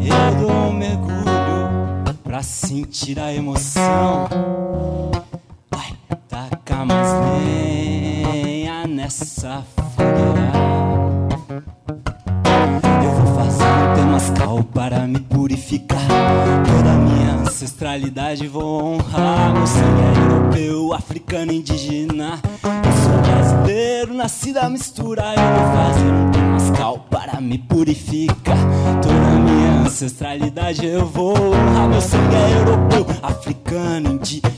[0.08, 4.28] Eu dou um mergulho pra sentir a emoção.
[5.70, 5.92] Vai
[6.28, 7.08] tacar mais
[7.44, 9.64] lenha nessa
[9.96, 10.52] fogueira.
[13.02, 16.06] Eu vou fazer um temascal para me purificar.
[16.64, 19.52] Toda minha ancestralidade vou honrar.
[19.54, 22.40] Meu sangue é europeu, africano, indígena.
[22.62, 23.35] Eu sou
[23.66, 25.34] brasileiro, nasci da mistura.
[25.34, 28.56] Eu vou fazer um temascal para me purificar.
[29.02, 31.88] Toda a minha ancestralidade eu vou honrar.
[31.88, 34.52] Meu sangue é europeu, africano, indígena.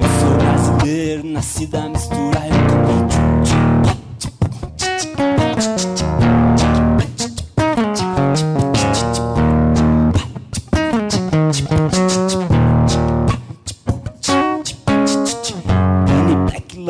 [0.00, 2.40] Eu sou brasileiro, nasci da mistura.
[2.46, 3.33] Eu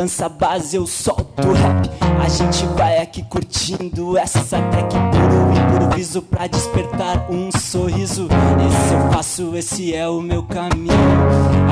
[0.04, 1.90] lança base, eu solto rap.
[2.22, 8.28] A gente vai aqui curtindo essa track puro improviso pra despertar um sorriso.
[8.66, 10.92] Esse eu faço, esse é o meu caminho.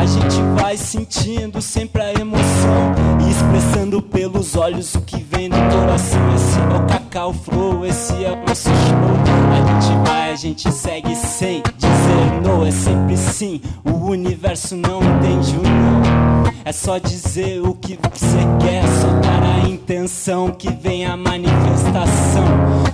[0.00, 5.56] A gente vai sentindo sempre a emoção e expressando pelos olhos o que vem do
[5.56, 6.34] coração.
[6.34, 9.12] Esse é o Cacau Flow, esse é o nosso show.
[9.52, 13.60] A gente vai, a gente segue sem dizer não, é sempre sim.
[13.84, 16.21] O universo não o não.
[16.64, 22.44] É só dizer o que você quer, soltar a intenção que vem a manifestação.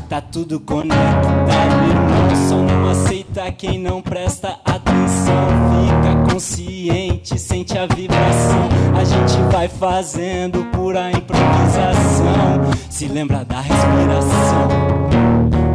[0.09, 2.49] Tá tudo conectado, irmão.
[2.49, 5.49] Só não aceita quem não presta atenção.
[5.85, 8.69] Fica consciente, sente a vibração.
[8.99, 12.71] A gente vai fazendo pura improvisação.
[12.89, 15.68] Se lembra da respiração.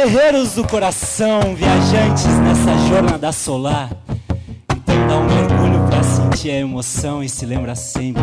[0.00, 3.90] Guerreiros do coração, viajantes nessa jornada solar.
[4.70, 8.22] Então dá um mergulho pra sentir a emoção e se lembra sempre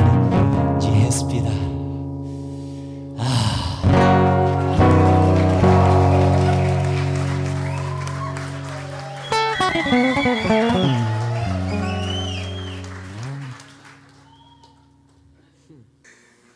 [0.79, 1.53] de respirar.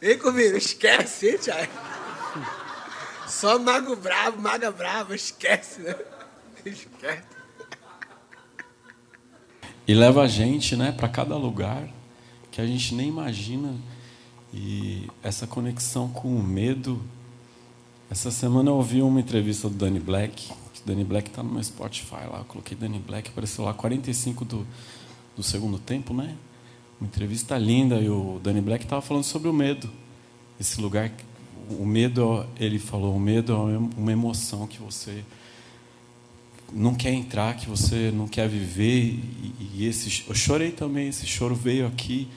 [0.01, 1.90] Ei, comigo, esquece, Thiago?
[3.31, 5.95] Só mago bravo, maga brava, esquece, né?
[6.65, 7.23] Esquece.
[9.87, 11.89] E leva a gente, né, para cada lugar
[12.51, 13.73] que a gente nem imagina.
[14.53, 17.01] E essa conexão com o medo.
[18.09, 20.51] Essa semana eu ouvi uma entrevista do Danny Black.
[20.85, 22.39] Danny Black está no meu Spotify lá.
[22.39, 24.67] Eu coloquei Danny Black, apareceu lá 45 do,
[25.37, 26.35] do segundo tempo, né?
[26.99, 27.95] Uma entrevista linda.
[27.95, 29.89] E o Danny Black estava falando sobre o medo.
[30.59, 31.09] Esse lugar.
[31.79, 35.23] O medo, ele falou, o medo é uma emoção que você
[36.73, 39.19] não quer entrar, que você não quer viver.
[39.59, 42.27] E, e esse, eu chorei também, esse choro veio aqui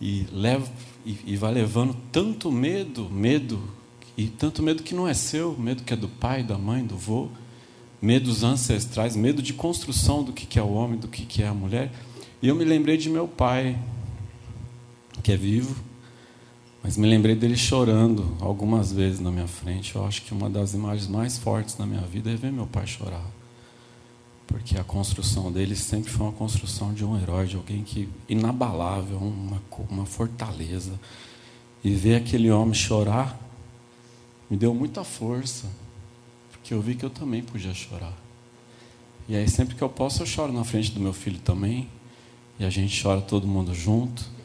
[0.00, 0.70] e leva
[1.04, 3.62] e, e vai levando tanto medo, medo
[4.16, 6.96] e tanto medo que não é seu, medo que é do pai, da mãe, do
[6.96, 7.28] vô,
[8.00, 11.48] medos ancestrais, medo de construção do que que é o homem, do que que é
[11.48, 11.92] a mulher.
[12.42, 13.78] E eu me lembrei de meu pai,
[15.22, 15.76] que é vivo,
[16.82, 19.94] mas me lembrei dele chorando algumas vezes na minha frente.
[19.96, 22.86] Eu acho que uma das imagens mais fortes na minha vida é ver meu pai
[22.86, 23.26] chorar.
[24.46, 29.18] Porque a construção dele sempre foi uma construção de um herói, de alguém que inabalável,
[29.18, 29.60] uma,
[29.90, 30.98] uma fortaleza.
[31.84, 33.38] E ver aquele homem chorar
[34.48, 35.66] me deu muita força,
[36.50, 38.16] porque eu vi que eu também podia chorar.
[39.28, 41.86] E aí sempre que eu posso eu choro na frente do meu filho também,
[42.58, 44.37] e a gente chora todo mundo junto.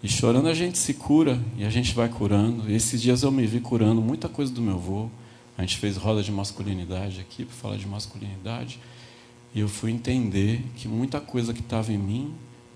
[0.00, 2.70] E chorando a gente se cura e a gente vai curando.
[2.70, 5.08] Esses dias eu me vi curando muita coisa do meu avô.
[5.56, 8.78] A gente fez roda de masculinidade aqui para falar de masculinidade.
[9.52, 12.32] E eu fui entender que muita coisa que estava em mim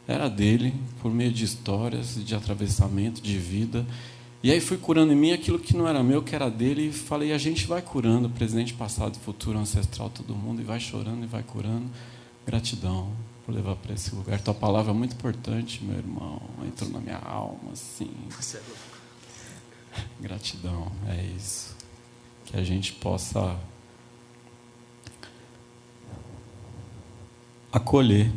[0.09, 3.87] era dele, por meio de histórias, de atravessamento, de vida.
[4.43, 6.93] E aí fui curando em mim aquilo que não era meu, que era dele, e
[6.93, 11.29] falei: a gente vai curando, presente, passado, futuro, ancestral, todo mundo, e vai chorando e
[11.29, 11.87] vai curando.
[12.45, 13.13] Gratidão
[13.53, 14.41] por levar para esse lugar.
[14.41, 16.41] Tua palavra é muito importante, meu irmão.
[16.67, 18.11] Entrou na minha alma, assim.
[20.19, 21.77] Gratidão, é isso.
[22.47, 23.59] Que a gente possa
[27.71, 28.33] acolher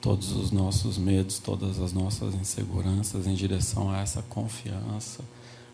[0.00, 5.22] todos os nossos medos, todas as nossas inseguranças em direção a essa confiança,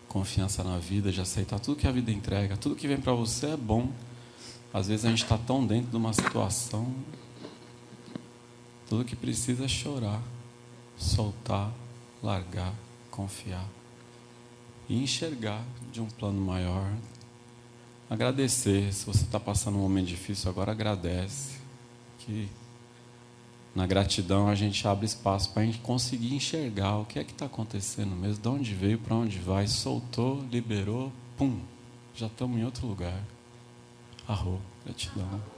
[0.08, 3.48] confiança na vida, de aceitar tudo que a vida entrega, tudo que vem para você
[3.48, 3.90] é bom.
[4.74, 6.92] Às vezes a gente está tão dentro de uma situação,
[8.88, 10.22] tudo que precisa é chorar,
[10.96, 11.72] soltar,
[12.22, 12.72] largar,
[13.10, 13.66] confiar
[14.88, 16.92] e enxergar de um plano maior.
[18.08, 18.92] Agradecer.
[18.92, 21.56] Se você está passando um momento difícil, agora agradece.
[22.20, 22.48] Que
[23.74, 27.32] na gratidão a gente abre espaço para a gente conseguir enxergar o que é que
[27.32, 31.60] está acontecendo mesmo, de onde veio, para onde vai, soltou, liberou, pum,
[32.14, 33.22] já estamos em outro lugar.
[34.26, 35.55] Arro, gratidão.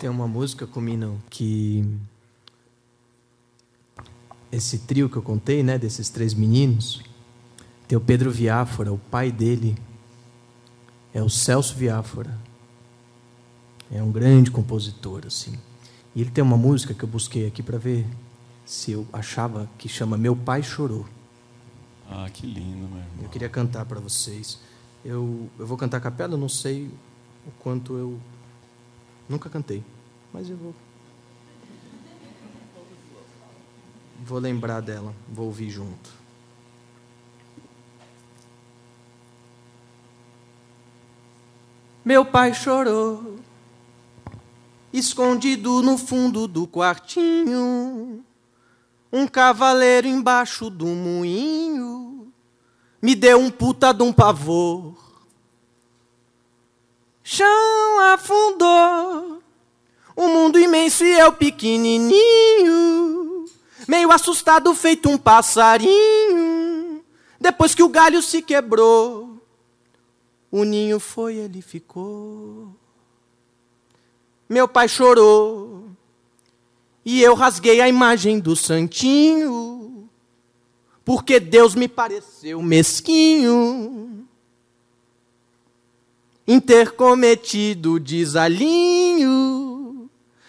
[0.00, 1.84] Tem uma música, Comino, que
[4.50, 7.02] esse trio que eu contei, né, desses três meninos,
[7.86, 9.76] tem o Pedro Viáfora, o pai dele
[11.12, 12.34] é o Celso Viáfora.
[13.92, 15.58] É um grande compositor, assim.
[16.14, 18.06] E ele tem uma música que eu busquei aqui para ver
[18.64, 21.04] se eu achava que chama Meu Pai Chorou.
[22.08, 23.04] Ah, que lindo, meu irmão.
[23.24, 24.60] Eu queria cantar para vocês.
[25.04, 26.86] Eu, eu vou cantar a capela, não sei
[27.46, 28.18] o quanto eu.
[29.30, 29.84] Nunca cantei,
[30.32, 30.74] mas eu vou.
[34.24, 36.10] Vou lembrar dela, vou ouvir junto.
[42.04, 43.36] Meu pai chorou,
[44.92, 48.24] escondido no fundo do quartinho.
[49.12, 52.32] Um cavaleiro embaixo do moinho
[53.00, 55.09] me deu um puta de um pavor.
[57.32, 59.40] Chão afundou,
[60.16, 62.18] o mundo imenso e eu pequenininho,
[63.86, 67.04] meio assustado, feito um passarinho.
[67.40, 69.40] Depois que o galho se quebrou,
[70.50, 72.74] o ninho foi, ele ficou.
[74.48, 75.84] Meu pai chorou.
[77.04, 80.10] E eu rasguei a imagem do santinho.
[81.04, 84.19] Porque Deus me pareceu mesquinho.
[86.46, 90.08] Em ter cometido desalinho.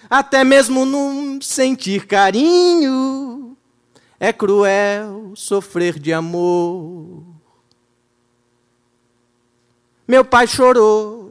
[0.09, 3.57] Até mesmo num sentir carinho.
[4.19, 7.23] É cruel sofrer de amor.
[10.07, 11.21] Meu pai chorou.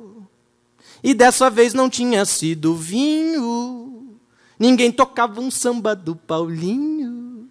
[1.02, 4.18] E dessa vez não tinha sido vinho.
[4.58, 7.48] Ninguém tocava um samba do Paulinho.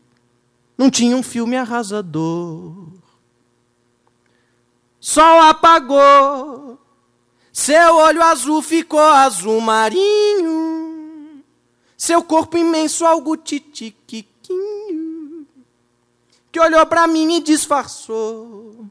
[0.78, 2.88] Não tinha um filme arrasador.
[5.00, 6.69] Sol apagou.
[7.60, 11.44] Seu olho azul ficou azul marinho.
[11.98, 14.28] Seu corpo imenso algo titiquiquinho.
[16.52, 18.90] Que olhou para mim e disfarçou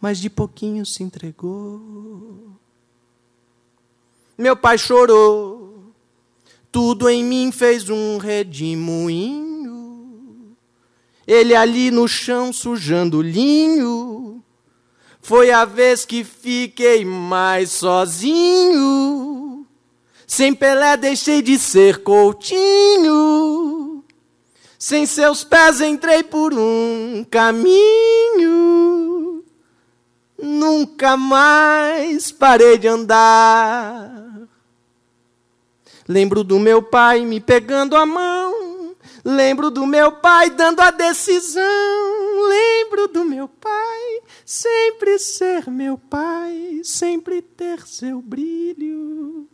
[0.00, 1.78] mas de pouquinho se entregou.
[4.38, 5.92] Meu pai chorou,
[6.72, 9.66] tudo em mim fez um redemoinho.
[11.26, 14.42] Ele ali no chão sujando linho.
[15.22, 19.66] Foi a vez que fiquei mais sozinho.
[20.26, 24.04] Sem Pelé deixei de ser coutinho.
[24.78, 28.80] Sem seus pés entrei por um caminho
[30.42, 34.10] nunca mais parei de andar.
[36.08, 41.62] Lembro do meu pai me pegando a mão, lembro do meu pai dando a decisão,
[42.48, 49.48] lembro do meu pai sempre ser meu pai, sempre ter seu brilho.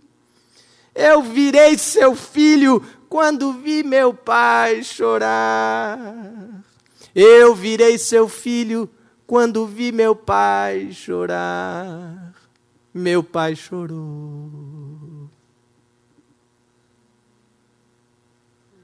[0.94, 6.64] Eu virei seu filho quando vi meu pai chorar.
[7.14, 8.88] Eu virei seu filho
[9.26, 12.32] quando vi meu pai chorar,
[12.94, 15.28] meu pai chorou.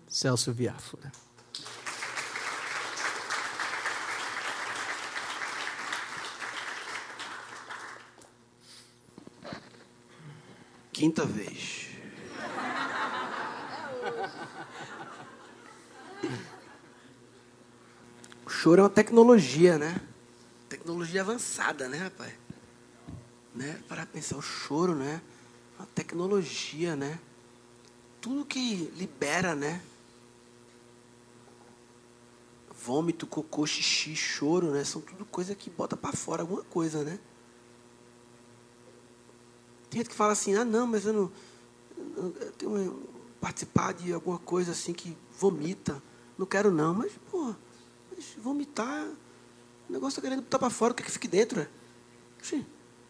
[0.07, 1.22] Celso Viáfora.
[10.93, 11.89] Quinta vez.
[18.47, 20.01] O choro é uma tecnologia, né?
[20.69, 22.33] Tecnologia avançada, né, rapaz?
[23.55, 23.83] né?
[23.89, 25.21] Para pensar o choro, né?
[25.79, 27.19] A tecnologia, né?
[28.21, 29.83] Tudo que libera, né?
[32.85, 34.85] Vômito, cocô, xixi, choro, né?
[34.85, 37.19] São tudo coisa que bota para fora alguma coisa, né?
[39.93, 41.33] Tem gente que fala assim, ah não, mas eu não.
[42.17, 43.03] Eu tenho
[43.39, 46.03] participar de alguma coisa assim que vomita.
[46.39, 47.55] Não quero não, mas, pô,
[48.11, 49.05] mas vomitar.
[49.87, 52.65] O negócio está querendo botar para fora, o que, é que fique dentro, né?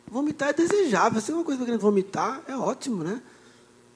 [0.08, 1.20] Vomitar é desejável.
[1.20, 3.22] Se é uma coisa que querendo vomitar, é ótimo, né?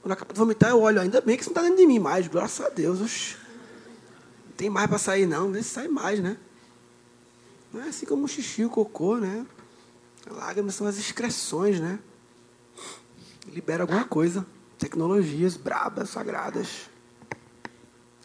[0.01, 1.99] Quando acaba de vomitar, eu olho, ainda bem que isso não está dentro de mim
[1.99, 3.01] mais, graças a Deus.
[3.01, 3.37] Oxi.
[4.47, 5.51] Não tem mais para sair, não.
[5.51, 6.39] Vê se sai mais, né?
[7.73, 9.45] Não é assim como o xixi, o cocô, né?
[10.31, 11.99] Lágrimas são as excreções, né?
[13.53, 14.47] Libera alguma coisa.
[14.79, 16.91] Tecnologias brabas, sagradas.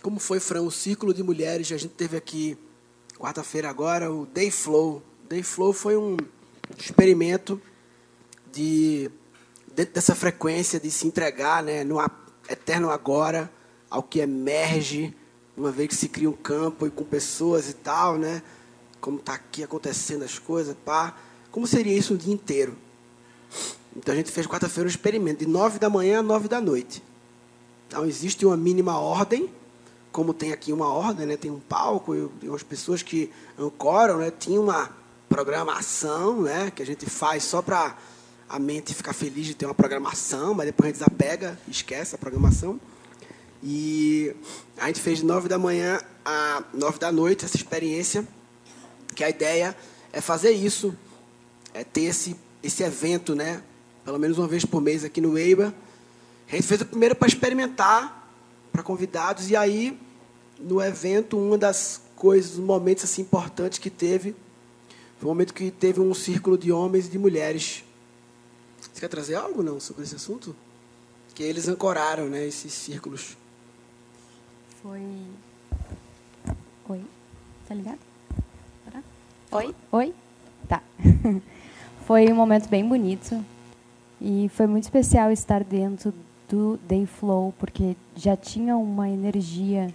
[0.01, 1.71] Como foi, Fran, o círculo de mulheres?
[1.71, 2.57] A gente teve aqui,
[3.17, 5.03] quarta-feira agora, o Day Flow.
[5.29, 6.17] Day Flow foi um
[6.77, 7.61] experimento
[8.51, 9.11] de
[9.75, 11.97] dentro dessa frequência de se entregar né, no
[12.49, 13.51] eterno agora,
[13.89, 15.15] ao que emerge,
[15.55, 18.41] uma vez que se cria um campo e com pessoas e tal, né?
[18.99, 21.15] Como está aqui acontecendo as coisas, pá.
[21.51, 22.75] Como seria isso um dia inteiro?
[23.95, 27.03] Então a gente fez quarta-feira um experimento, de nove da manhã a nove da noite.
[27.87, 29.49] Então existe uma mínima ordem,
[30.11, 31.37] como tem aqui uma ordem, né?
[31.37, 34.31] tem um palco, e umas pessoas que ancoram, né?
[34.31, 34.89] tinha uma
[35.27, 36.71] programação né?
[36.71, 37.97] que a gente faz só para
[38.47, 42.17] a mente ficar feliz de ter uma programação, mas depois a gente desapega, esquece a
[42.17, 42.79] programação.
[43.63, 44.35] E
[44.77, 48.27] a gente fez de nove da manhã a nove da noite essa experiência,
[49.15, 49.75] que a ideia
[50.11, 50.95] é fazer isso,
[51.73, 53.61] é ter esse, esse evento, né?
[54.03, 55.73] Pelo menos uma vez por mês aqui no EIBA.
[56.47, 58.29] A gente fez o primeiro para experimentar,
[58.71, 59.99] para convidados, e aí,
[60.59, 64.35] no evento, uma das coisas, um momentos assim, importantes que teve,
[65.17, 67.83] foi um momento que teve um círculo de homens e de mulheres
[68.91, 70.55] você quer trazer algo não sobre esse assunto?
[71.33, 73.37] Que eles ancoraram, né, esses círculos.
[74.81, 75.01] Foi.
[76.89, 77.05] Oi.
[77.67, 77.99] Tá ligado?
[79.51, 79.75] Oi?
[79.91, 80.13] Oi?
[80.67, 80.81] Tá.
[82.05, 83.43] foi um momento bem bonito.
[84.23, 86.13] E foi muito especial estar dentro
[86.47, 89.91] do Day Flow, porque já tinha uma energia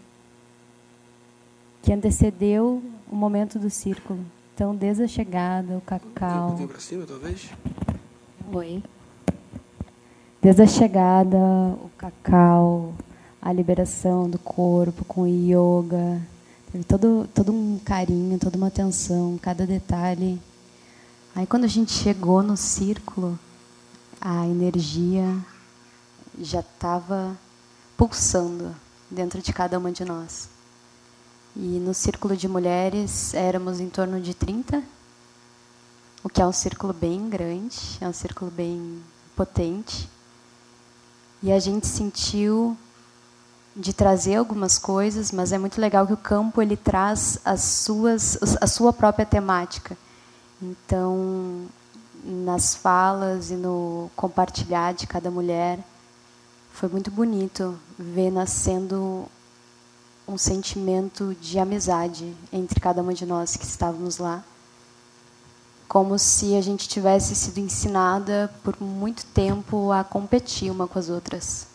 [1.80, 4.18] que antecedeu o momento do círculo.
[4.52, 6.56] Então, desde a chegada, o cacau.
[6.58, 7.50] Um para cima, talvez?
[8.52, 8.82] Oi.
[10.42, 12.94] Desde a chegada, o cacau,
[13.40, 16.20] a liberação do corpo com o yoga,
[16.72, 20.40] teve todo, todo um carinho, toda uma atenção, cada detalhe.
[21.32, 23.38] Aí quando a gente chegou no círculo,
[24.28, 25.38] a energia
[26.36, 27.38] já estava
[27.96, 28.74] pulsando
[29.08, 30.48] dentro de cada uma de nós.
[31.54, 34.82] E no círculo de mulheres éramos em torno de 30
[36.24, 39.00] o que é um círculo bem grande, é um círculo bem
[39.36, 40.10] potente.
[41.40, 42.76] E a gente sentiu
[43.76, 48.36] de trazer algumas coisas, mas é muito legal que o campo ele traz as suas
[48.60, 49.96] a sua própria temática.
[50.60, 51.68] Então,
[52.26, 55.78] nas falas e no compartilhar de cada mulher,
[56.72, 59.26] foi muito bonito ver nascendo
[60.26, 64.44] um sentimento de amizade entre cada uma de nós que estávamos lá.
[65.88, 71.08] Como se a gente tivesse sido ensinada por muito tempo a competir uma com as
[71.08, 71.68] outras.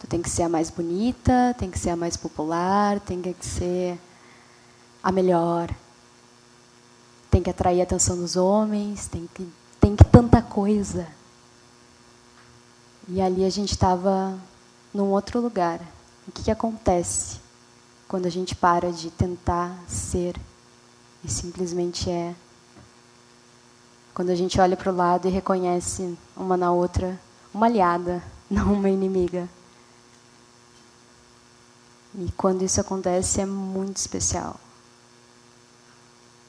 [0.00, 3.34] Tu tem que ser a mais bonita, tem que ser a mais popular, tem que
[3.40, 3.98] ser
[5.02, 5.70] a melhor,
[7.30, 9.46] tem que atrair a atenção dos homens, tem que
[9.84, 11.06] tem que tanta coisa.
[13.06, 14.34] E ali a gente estava
[14.94, 15.78] num outro lugar.
[16.26, 17.38] O que, que acontece
[18.08, 20.40] quando a gente para de tentar ser
[21.22, 22.34] e simplesmente é
[24.14, 27.20] quando a gente olha para o lado e reconhece uma na outra
[27.52, 29.46] uma aliada, não uma inimiga.
[32.14, 34.58] E quando isso acontece é muito especial.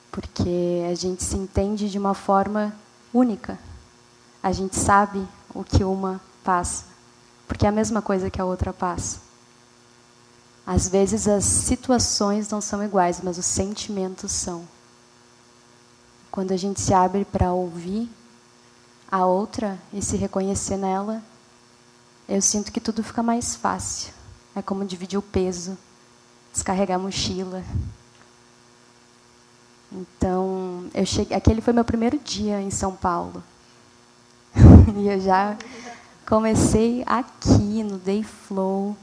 [0.10, 2.74] Porque a gente se entende de uma forma
[3.16, 3.58] única.
[4.44, 6.84] A gente sabe o que uma passa,
[7.48, 9.20] porque é a mesma coisa que a outra passa.
[10.68, 14.68] Às vezes as situações não são iguais, mas os sentimentos são.
[16.30, 18.10] Quando a gente se abre para ouvir
[19.10, 21.24] a outra e se reconhecer nela,
[22.28, 24.12] eu sinto que tudo fica mais fácil.
[24.56, 25.78] É como dividir o peso,
[26.52, 27.64] descarregar a mochila.
[29.96, 33.42] Então, eu cheguei, aquele foi meu primeiro dia em São Paulo.
[34.98, 35.58] e eu já
[36.28, 38.96] comecei aqui no Day Flow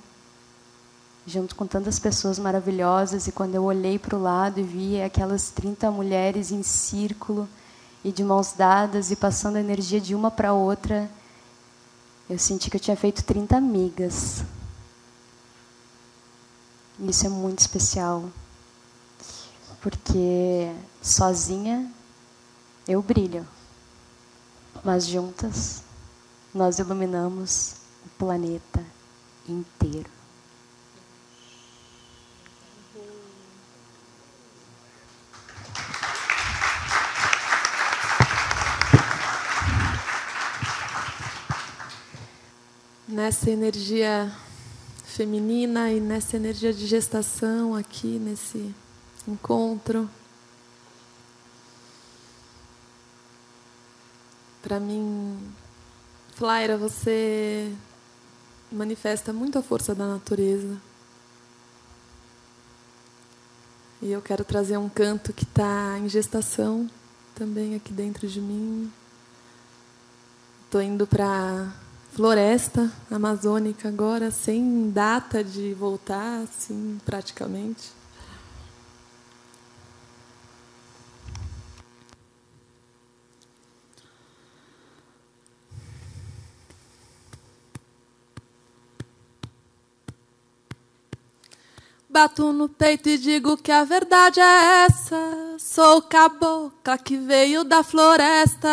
[1.27, 5.51] junto com tantas pessoas maravilhosas, e quando eu olhei para o lado e vi aquelas
[5.51, 7.49] 30 mulheres em círculo,
[8.05, 11.09] e de mãos dadas e passando a energia de uma para outra,
[12.29, 14.43] eu senti que eu tinha feito 30 amigas.
[16.99, 18.25] Isso é muito especial.
[19.83, 20.73] Porque
[21.03, 21.93] sozinha
[22.87, 23.45] eu brilho,
[24.85, 25.83] mas juntas
[26.55, 27.75] nós iluminamos
[28.07, 28.85] o planeta
[29.49, 30.09] inteiro.
[43.09, 44.33] Nessa energia
[45.05, 48.73] feminina e nessa energia de gestação aqui nesse
[49.27, 50.09] encontro.
[54.63, 55.39] Para mim,
[56.35, 57.73] Flaira, você
[58.71, 60.77] manifesta muito a força da natureza.
[64.01, 66.91] E eu quero trazer um canto que está em gestação
[67.35, 68.93] também aqui dentro de mim.
[70.65, 71.73] Estou indo para
[72.13, 78.02] floresta amazônica agora, sem data de voltar, assim, praticamente.
[92.13, 95.57] Bato no peito e digo que a verdade é essa.
[95.57, 98.69] Sou cabocla que veio da floresta.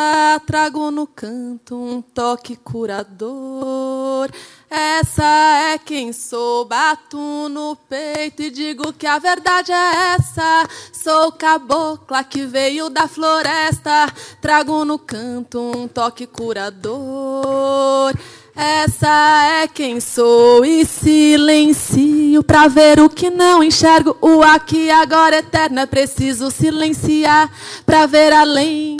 [0.46, 4.30] Trago no canto um toque curador.
[4.70, 5.24] Essa
[5.72, 6.66] é quem sou.
[6.66, 10.68] Bato no peito e digo que a verdade é essa.
[10.92, 14.14] Sou cabocla que veio da floresta.
[14.42, 18.14] Trago no canto um toque curador.
[18.62, 24.18] Essa é quem sou e silencio pra ver o que não enxergo.
[24.20, 27.49] O aqui agora eterno é preciso silenciar
[27.86, 28.97] pra ver além.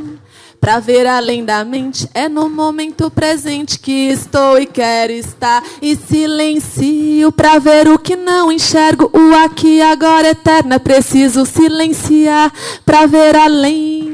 [0.62, 5.62] Pra ver além da mente, é no momento presente que estou e quero estar.
[5.82, 9.12] E silencio pra ver o que não enxergo.
[9.14, 12.50] O aqui agora eterno é preciso silenciar
[12.86, 14.09] pra ver além.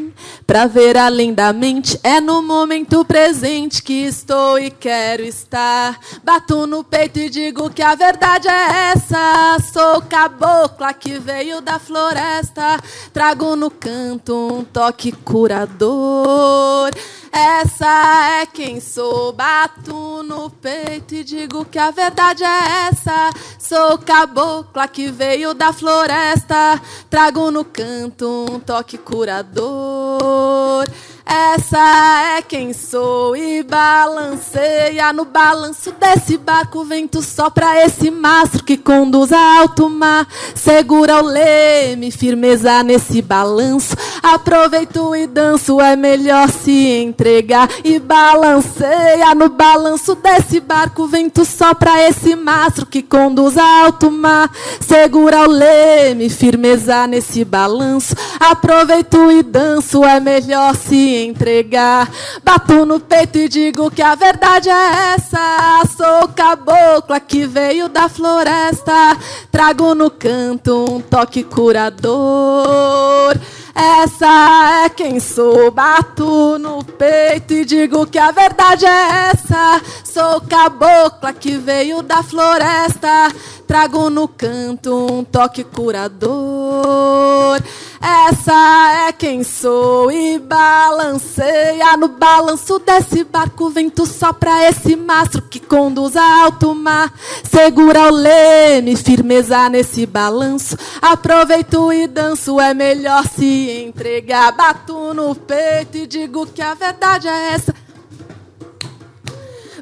[0.48, 6.00] Pra ver além da mente, é no momento presente que estou e quero estar.
[6.24, 9.58] Bato no peito e digo que a verdade é essa.
[9.74, 12.80] Sou cabocla que veio da floresta.
[13.12, 16.92] Trago no canto um toque curador.
[17.38, 19.34] Essa é quem sou.
[19.34, 23.30] Bato no peito e digo que a verdade é essa.
[23.60, 26.82] Sou cabocla que veio da floresta.
[27.10, 30.86] Trago no canto um toque curador.
[31.28, 36.86] Essa é quem sou e balanceia no balanço desse barco.
[36.86, 40.28] Vento sopra esse mastro que conduz a alto mar.
[40.54, 43.96] Segura o leme, firmeza nesse balanço.
[44.22, 47.70] Aproveito e danço, é melhor se entregar.
[47.84, 51.08] E balanceia no balanço desse barco.
[51.08, 54.52] Vento sopra esse mastro que conduz a alto mar.
[54.80, 58.16] Segura o leme, firmeza nesse balanço.
[58.40, 62.10] Aproveito e danço, é melhor se entregar.
[62.44, 65.84] Bato no peito e digo que a verdade é essa.
[65.96, 69.18] Sou cabocla que veio da floresta.
[69.52, 73.36] Trago no canto um toque curador.
[73.76, 75.70] Essa é quem sou.
[75.70, 79.82] Bato no peito e digo que a verdade é essa.
[80.04, 83.30] Sou cabocla que veio da floresta.
[83.68, 87.62] Trago no canto um toque curador.
[88.08, 93.72] Essa é quem sou e balanceia no balanço desse barco.
[93.72, 97.12] Vento sopra esse mastro que conduz a alto mar.
[97.44, 100.78] Segura o leme, firmeza nesse balanço.
[101.02, 104.52] Aproveito e danço, é melhor se entregar.
[104.52, 107.85] Bato no peito e digo que a verdade é essa.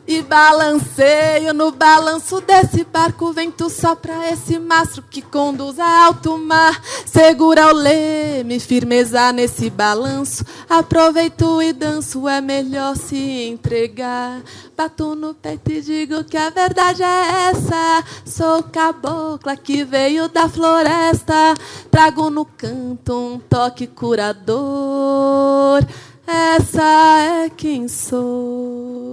[0.06, 6.82] E balanceio no balanço desse barco, vento sopra esse mastro que conduz a alto mar.
[7.06, 10.44] Segura o leme, firmeza nesse balanço.
[10.70, 14.42] Aproveito e danço, é melhor se entregar.
[14.76, 18.04] Bato no peito e digo que a verdade é essa.
[18.26, 21.54] Sou cabocla que veio da floresta.
[21.90, 25.82] Trago no canto um toque curador.
[26.28, 29.13] Essa é quem sou.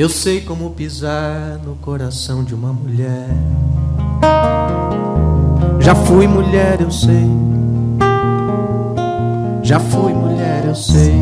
[0.00, 3.28] Eu sei como pisar no coração de uma mulher.
[5.78, 7.28] Já fui mulher, eu sei.
[9.62, 11.14] Já fui mulher, eu sei.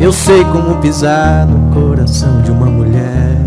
[0.00, 3.38] Eu sei como pisar no coração de uma mulher.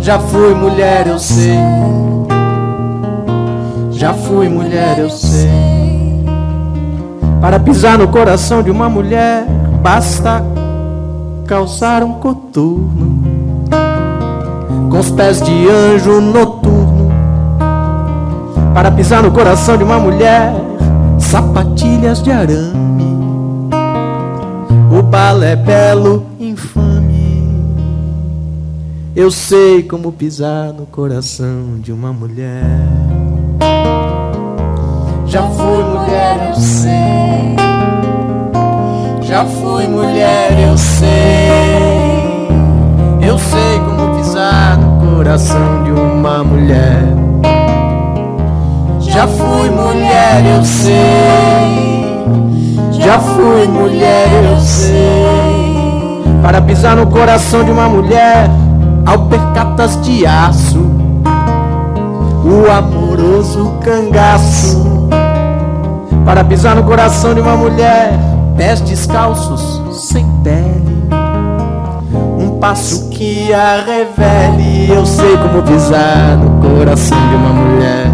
[0.00, 1.60] Já fui mulher, eu sei.
[3.92, 5.48] Já fui mulher, eu sei.
[7.40, 9.46] Para pisar no coração de uma mulher,
[9.80, 10.55] basta
[11.46, 13.64] calçar um coturno
[14.90, 17.10] com os pés de anjo noturno.
[18.74, 20.52] Para pisar no coração de uma mulher,
[21.18, 23.16] sapatilhas de arame.
[24.90, 27.46] O balé belo, infame.
[29.14, 32.62] Eu sei como pisar no coração de uma mulher.
[35.26, 37.65] Já fui mulher, eu sei.
[39.36, 42.48] Já fui mulher, eu sei.
[43.20, 47.02] Eu sei como pisar no coração de uma mulher.
[48.98, 50.88] Já fui mulher, eu sei.
[52.92, 56.24] Já fui mulher, eu sei.
[56.40, 58.48] Para pisar no coração de uma mulher,
[59.04, 60.80] alpercatas de aço.
[62.42, 65.10] O amoroso cangaço.
[66.24, 68.18] Para pisar no coração de uma mulher,
[68.56, 70.96] pés descalços, sem pele.
[72.38, 74.90] Um passo que a revele.
[74.90, 78.06] Eu sei como pisar no coração de uma mulher.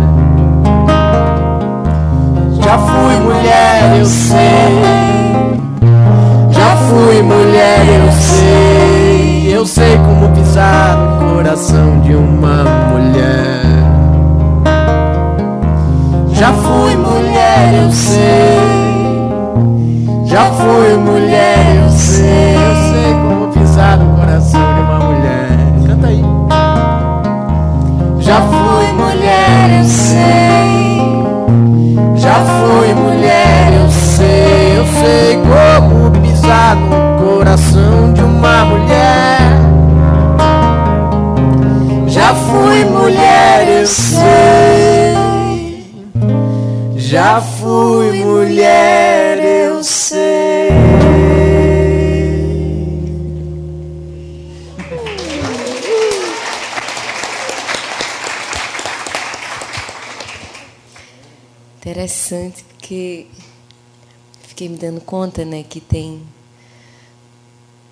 [2.64, 4.82] Já fui mulher, eu sei.
[6.50, 9.56] Já fui mulher, eu sei.
[9.56, 13.62] Eu sei como pisar no coração de uma mulher.
[16.32, 18.51] Já fui mulher, eu sei.
[20.32, 22.56] Já fui mulher, eu sei.
[22.56, 25.48] Eu sei como pisar no coração de uma mulher.
[25.86, 26.22] Canta aí.
[28.18, 30.72] Já fui mulher, eu sei.
[32.16, 34.78] Já fui mulher, eu sei.
[34.78, 39.38] Eu sei como pisar no coração de uma mulher.
[42.06, 45.12] Já fui mulher, eu sei.
[46.96, 50.70] Já fui mulher, eu sei.
[61.80, 63.26] Interessante porque
[64.48, 66.22] fiquei me dando conta, né, que tem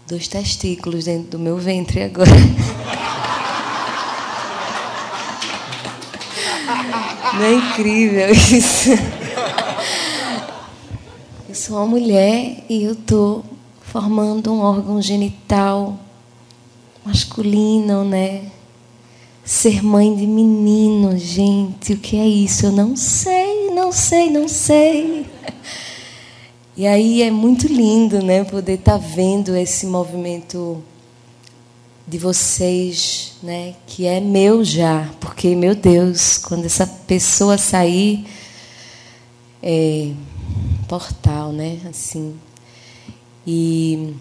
[0.07, 2.31] dois testículos dentro do meu ventre agora.
[7.35, 8.91] Não é incrível isso?
[11.51, 13.45] Eu sou uma mulher e eu estou
[13.81, 15.99] formando um órgão genital
[17.05, 18.53] masculino, né?
[19.45, 22.67] Ser mãe de menino, gente, o que é isso?
[22.67, 25.27] Eu não sei, não sei, não sei.
[26.77, 30.81] E aí é muito lindo, né, poder estar tá vendo esse movimento
[32.07, 38.25] de vocês, né, que é meu já, porque meu Deus, quando essa pessoa sair,
[39.61, 40.13] é
[40.91, 42.35] portal, né, assim,
[43.47, 44.13] e,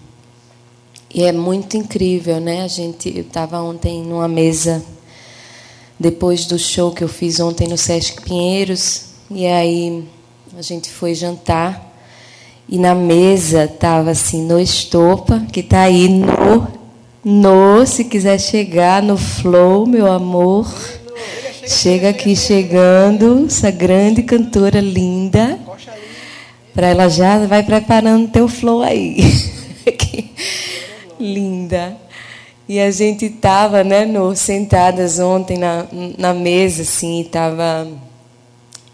[1.12, 4.86] e é muito incrível, né, a gente, eu estava ontem numa mesa
[6.00, 10.04] depois do show que eu fiz ontem no Sesc Pinheiros, e aí
[10.56, 11.92] a gente foi jantar
[12.68, 16.80] e na mesa tava assim no estopa que está aí no
[17.24, 20.74] no, se quiser chegar no flow, meu amor.
[21.68, 25.60] Chega aqui chegando, essa grande cantora linda.
[26.80, 29.18] Para ela já vai preparando teu flow aí.
[31.20, 31.98] linda.
[32.70, 35.86] E a gente estava, né, no, sentadas ontem na,
[36.18, 37.86] na mesa, assim, estava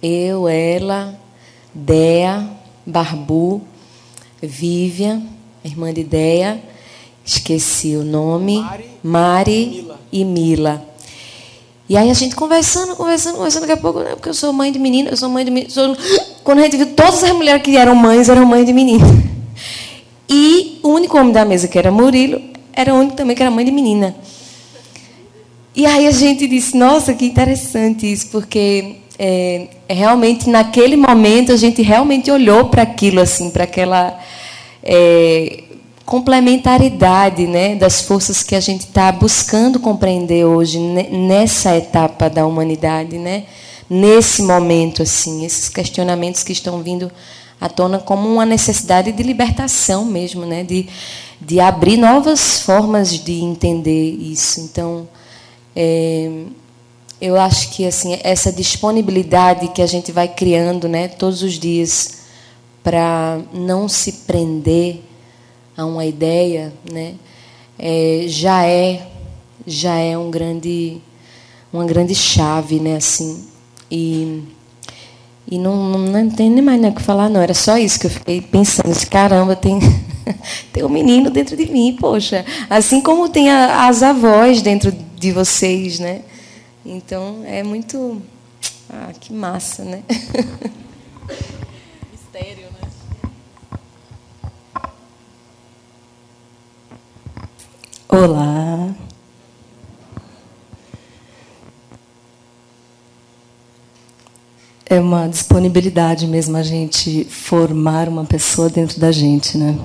[0.01, 1.13] eu, ela,
[1.75, 2.49] Dea,
[2.87, 3.61] Barbu,
[4.41, 5.21] Vivian,
[5.63, 6.59] irmã de Dea
[7.23, 9.99] esqueci o nome, Mari, Mari Mila.
[10.11, 10.85] e Mila.
[11.87, 14.71] E aí a gente conversando, conversando, conversando, daqui a pouco, né, porque eu sou mãe
[14.71, 15.71] de menina, eu sou mãe de menino.
[15.71, 15.95] Sou...
[16.43, 19.05] Quando a gente viu todas as mulheres que eram mães, eram mães de menina.
[20.27, 22.41] E o único homem da mesa, que era Murilo,
[22.73, 24.15] era o único também que era mãe de menina.
[25.75, 31.51] E aí a gente disse, nossa, que interessante isso, porque é, é realmente naquele momento
[31.51, 34.17] a gente realmente olhou para aquilo, assim, para aquela.
[34.81, 35.64] É,
[36.05, 43.17] complementaridade né, das forças que a gente está buscando compreender hoje nessa etapa da humanidade,
[43.17, 43.45] né?
[43.89, 47.11] nesse momento assim, esses questionamentos que estão vindo
[47.59, 50.63] à tona como uma necessidade de libertação mesmo, né?
[50.63, 50.87] de,
[51.41, 54.61] de abrir novas formas de entender isso.
[54.61, 55.07] Então,
[55.75, 56.29] é,
[57.19, 62.17] eu acho que assim essa disponibilidade que a gente vai criando né, todos os dias
[62.83, 65.01] para não se prender
[65.77, 67.15] a uma ideia, né,
[67.77, 69.07] é, já é
[69.67, 71.01] já é um grande
[71.73, 73.45] uma grande chave, né, assim.
[73.91, 74.43] E
[75.49, 77.39] e não, não, não tem nem mais o que falar, não.
[77.39, 78.93] Era só isso que eu fiquei pensando.
[79.09, 79.79] Caramba, tem,
[80.73, 82.43] tem um menino dentro de mim, poxa.
[82.69, 86.21] Assim como tem a, as avós dentro de vocês, né?
[86.85, 88.21] Então, é muito...
[88.89, 90.03] Ah, que massa, né?
[98.15, 98.95] Olá.
[104.85, 109.77] É uma disponibilidade mesmo a gente formar uma pessoa dentro da gente, né?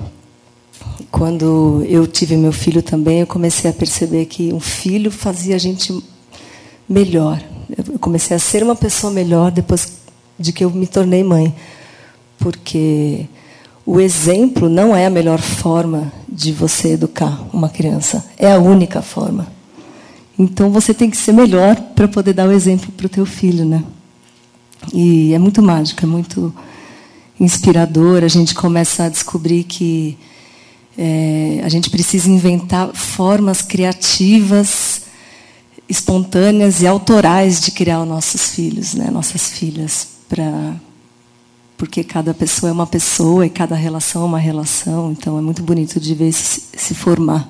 [1.11, 5.59] Quando eu tive meu filho também, eu comecei a perceber que um filho fazia a
[5.59, 6.01] gente
[6.87, 7.43] melhor.
[7.77, 9.91] Eu comecei a ser uma pessoa melhor depois
[10.39, 11.53] de que eu me tornei mãe,
[12.37, 13.25] porque
[13.85, 19.01] o exemplo não é a melhor forma de você educar uma criança, é a única
[19.01, 19.47] forma.
[20.37, 23.63] Então você tem que ser melhor para poder dar o exemplo para o teu filho,
[23.63, 23.83] né?
[24.91, 26.51] E é muito mágico, é muito
[27.39, 28.23] inspirador.
[28.23, 30.17] A gente começa a descobrir que
[30.97, 35.03] é, a gente precisa inventar formas criativas,
[35.87, 40.73] espontâneas e autorais de criar os nossos filhos, né, nossas filhas, para
[41.81, 45.11] porque cada pessoa é uma pessoa e cada relação é uma relação.
[45.13, 47.49] Então é muito bonito de ver se, se formar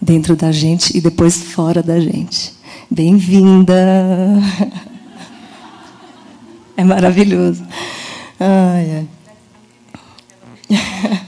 [0.00, 2.54] dentro da gente e depois fora da gente.
[2.90, 3.74] Bem-vinda!
[6.78, 7.66] É maravilhoso.
[8.38, 9.04] Ai.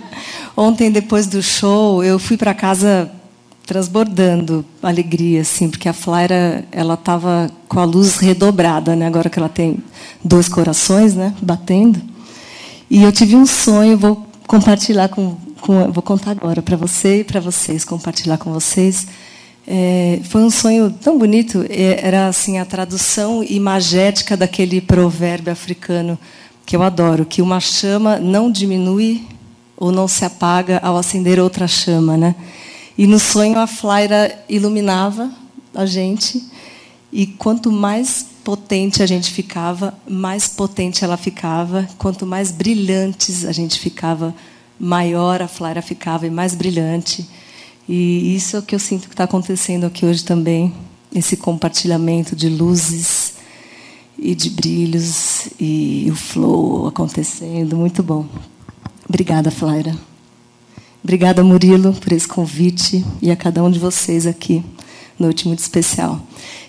[0.57, 3.11] Ontem, depois do show, eu fui para casa
[3.67, 9.09] transbordando alegria, assim, porque a Flaira ela estava com a luz redobrada, né?
[9.09, 9.79] Agora que ela tem
[10.25, 11.35] dois corações, né?
[11.43, 12.10] Batendo.
[12.91, 17.25] E eu tive um sonho, vou compartilhar com, com vou contar agora para você e
[17.25, 19.07] para vocês, compartilhar com vocês.
[19.65, 21.65] É, foi um sonho tão bonito.
[21.71, 26.19] É, era assim a tradução imagética daquele provérbio africano
[26.67, 29.25] que eu adoro, que uma chama não diminui
[29.77, 32.35] ou não se apaga ao acender outra chama, né?
[32.99, 35.31] E no sonho a Flaira iluminava
[35.73, 36.43] a gente
[37.13, 41.89] e quanto mais potente a gente ficava, mais potente ela ficava.
[41.99, 44.35] Quanto mais brilhantes a gente ficava,
[44.79, 47.29] maior a Flaira ficava e mais brilhante.
[47.89, 50.73] E isso é o que eu sinto que está acontecendo aqui hoje também,
[51.13, 53.35] esse compartilhamento de luzes
[54.17, 58.27] e de brilhos e o flow acontecendo, muito bom.
[59.09, 59.97] Obrigada, Flaira.
[61.03, 64.63] Obrigada, Murilo, por esse convite e a cada um de vocês aqui,
[65.19, 66.21] noite muito especial.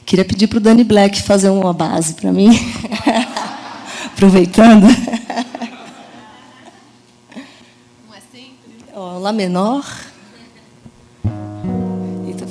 [0.06, 2.50] Queria pedir para o Dani Black fazer uma base para mim,
[4.14, 4.84] aproveitando.
[8.08, 8.86] Não é sempre?
[8.94, 9.86] Ó, Lá menor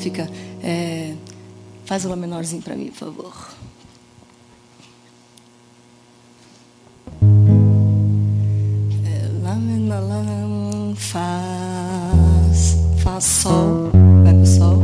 [0.01, 0.29] fica.
[0.63, 1.15] É,
[1.85, 3.33] faz o Lá menorzinho para mim, por favor.
[9.05, 13.91] É, lá menor, lá faz, faz sol,
[14.25, 14.80] vai pro sol.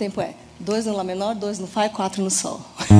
[0.00, 2.58] Tempo é dois no Lá menor, dois no Fá e quatro no Sol.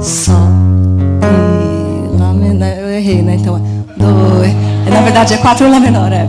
[0.00, 0.36] Sol
[2.14, 2.68] e Lá menor.
[2.78, 3.34] Eu errei, né?
[3.34, 3.56] Então.
[4.86, 6.12] É, na verdade, é quatro Lá menor.
[6.12, 6.28] É.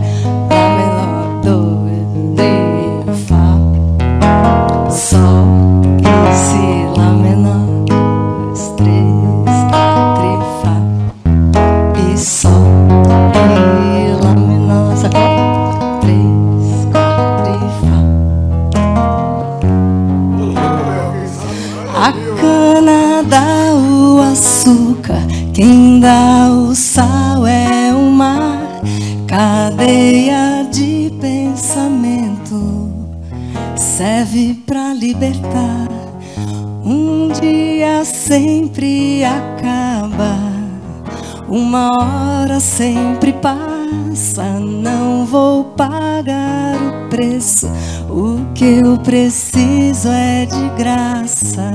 [29.31, 32.91] cadeia de pensamento
[33.77, 35.87] serve para libertar.
[36.83, 40.35] Um dia sempre acaba,
[41.47, 44.43] uma hora sempre passa.
[44.59, 47.69] Não vou pagar o preço,
[48.09, 51.71] o que eu preciso é de graça.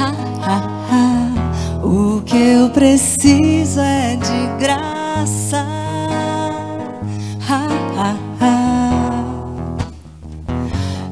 [0.00, 0.12] Ha,
[0.42, 0.56] ha,
[0.90, 1.86] ha.
[1.86, 4.93] O que eu preciso é de graça
[5.24, 5.64] graça.
[7.48, 8.56] Ha, ha, ha.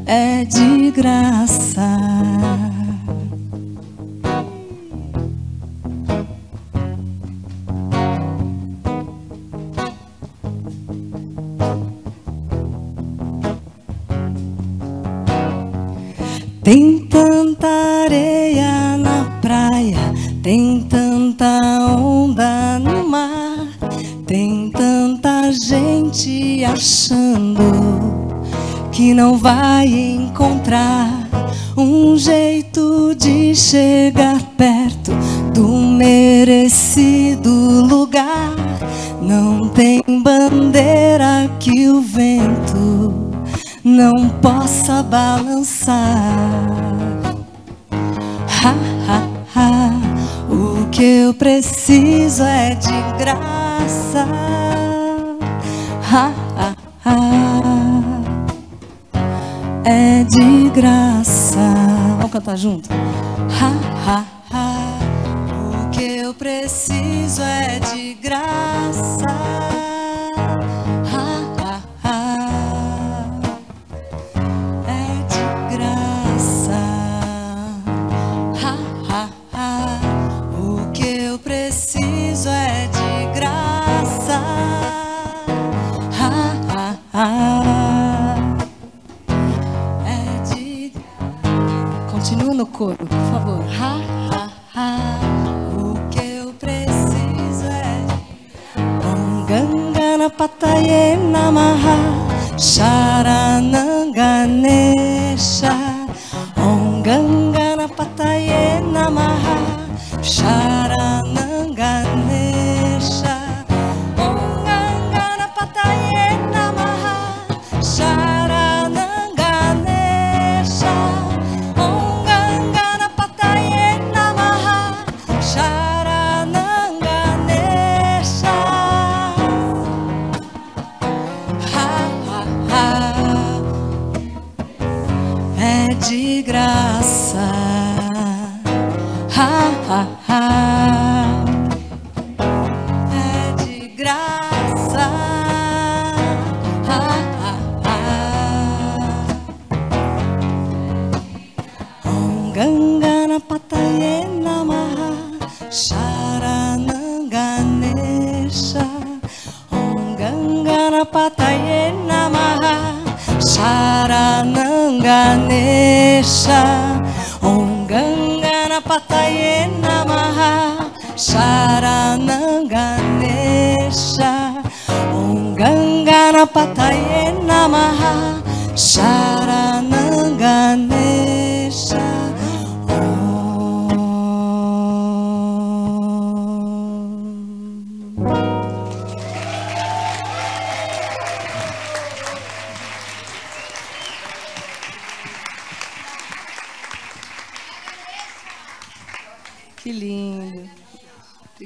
[0.07, 2.72] É de graça.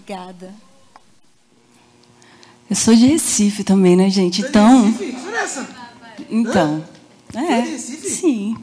[0.09, 0.55] Obrigada.
[2.71, 4.41] Eu sou de Recife também, né, gente?
[4.41, 4.85] Então.
[4.85, 5.17] Recife?
[5.35, 5.69] Essa.
[6.31, 6.85] Então.
[7.29, 7.63] Você é É.
[7.63, 8.09] de Recife?
[8.11, 8.57] Sim.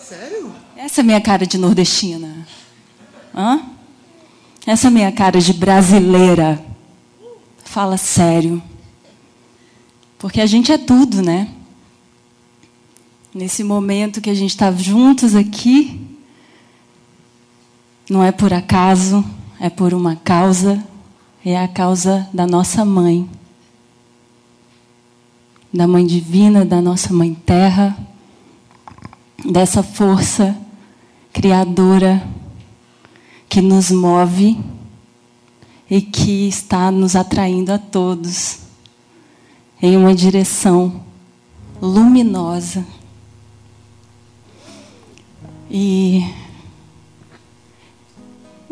[0.00, 0.52] Sério?
[0.76, 2.44] Essa é minha cara de nordestina.
[3.32, 3.62] Hã?
[4.66, 6.60] Essa é minha cara de brasileira.
[7.64, 8.60] Fala sério.
[10.18, 11.48] Porque a gente é tudo, né?
[13.32, 16.00] Nesse momento que a gente está juntos aqui,
[18.10, 19.24] não é por acaso,
[19.62, 20.84] é por uma causa,
[21.44, 23.30] é a causa da nossa mãe.
[25.72, 27.96] Da mãe divina, da nossa mãe terra,
[29.48, 30.58] dessa força
[31.32, 32.28] criadora
[33.48, 34.58] que nos move
[35.88, 38.62] e que está nos atraindo a todos
[39.80, 41.04] em uma direção
[41.80, 42.84] luminosa.
[45.70, 46.26] E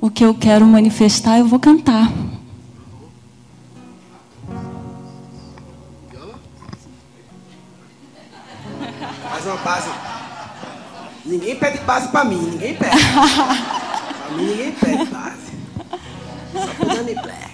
[0.00, 2.10] o que eu quero manifestar, eu vou cantar.
[9.22, 9.90] Faz uma base.
[11.24, 12.96] Ninguém pede base pra mim, ninguém pede.
[12.96, 15.50] pra mim ninguém pede base.
[16.52, 17.50] Só pro Dani Black.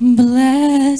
[0.00, 0.96] Dani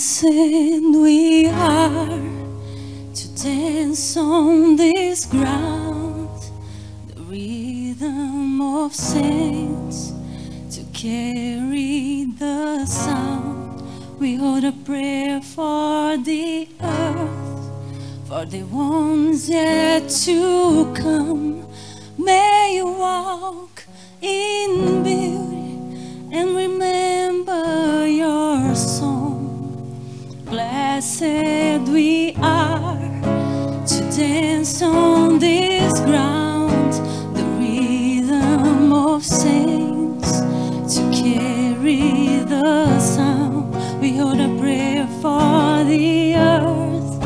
[3.43, 6.28] dance on this ground,
[7.06, 10.12] the rhythm of saints
[10.73, 13.81] to carry the sound.
[14.19, 21.65] We hold a prayer for the earth, for the ones yet to come.
[22.19, 23.85] May you walk
[24.20, 29.38] in beauty and remember your song.
[30.51, 32.99] Blessed we are
[33.87, 36.93] to dance on this ground,
[37.37, 40.41] the rhythm of saints,
[40.97, 43.75] to carry the sound.
[44.01, 47.20] We hold a prayer for the earth,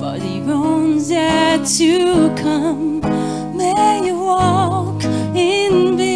[0.00, 3.00] for the ones yet to come.
[3.56, 5.02] May you walk
[5.34, 6.07] in.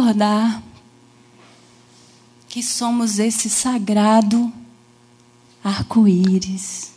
[0.00, 0.62] recordar
[2.48, 4.50] que somos esse sagrado
[5.62, 6.90] arco-íris.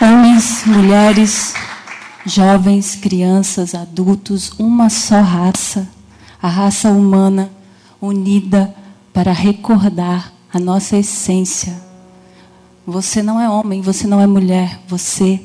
[0.00, 1.54] Homens, mulheres,
[2.24, 5.97] jovens, crianças, adultos, uma só raça
[6.40, 7.50] a raça humana
[8.00, 8.74] unida
[9.12, 11.76] para recordar a nossa essência.
[12.86, 15.44] Você não é homem, você não é mulher, você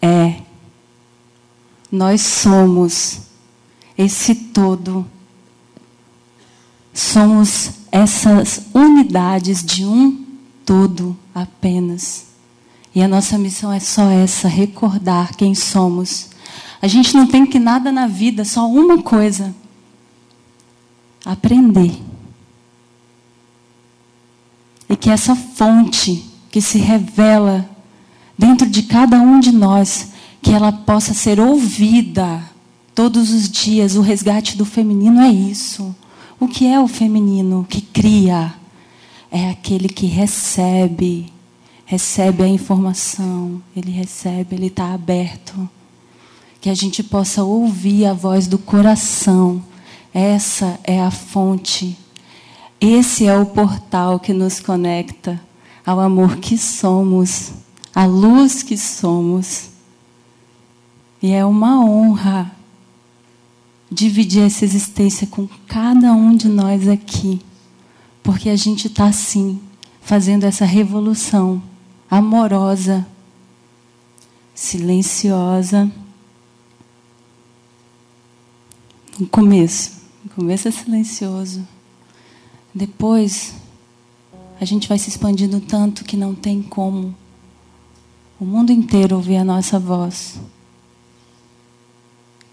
[0.00, 0.40] é.
[1.90, 3.20] Nós somos
[3.96, 5.06] esse todo.
[6.94, 10.24] Somos essas unidades de um
[10.64, 12.26] todo apenas.
[12.94, 16.30] E a nossa missão é só essa: recordar quem somos.
[16.80, 19.54] A gente não tem que nada na vida, só uma coisa
[21.24, 21.92] aprender.
[24.88, 27.68] E que essa fonte que se revela
[28.38, 30.10] dentro de cada um de nós,
[30.42, 32.42] que ela possa ser ouvida
[32.94, 33.96] todos os dias.
[33.96, 35.94] O resgate do feminino é isso.
[36.38, 38.52] O que é o feminino que cria?
[39.30, 41.32] É aquele que recebe,
[41.86, 45.68] recebe a informação, ele recebe, ele está aberto.
[46.60, 49.62] Que a gente possa ouvir a voz do coração.
[50.12, 51.96] Essa é a fonte.
[52.80, 55.40] Esse é o portal que nos conecta
[55.86, 57.52] ao amor que somos,
[57.94, 59.70] à luz que somos.
[61.22, 62.50] E é uma honra
[63.90, 67.40] dividir essa existência com cada um de nós aqui,
[68.22, 69.60] porque a gente está assim,
[70.00, 71.62] fazendo essa revolução
[72.10, 73.06] amorosa,
[74.54, 75.90] silenciosa.
[79.18, 80.01] No começo,
[80.34, 81.66] começo é silencioso.
[82.74, 83.54] Depois,
[84.60, 87.14] a gente vai se expandindo tanto que não tem como
[88.40, 90.40] o mundo inteiro ouvir a nossa voz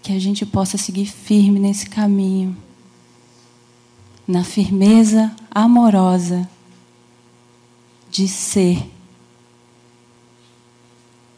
[0.02, 2.56] que a gente possa seguir firme nesse caminho,
[4.26, 6.48] na firmeza amorosa
[8.10, 8.82] de ser,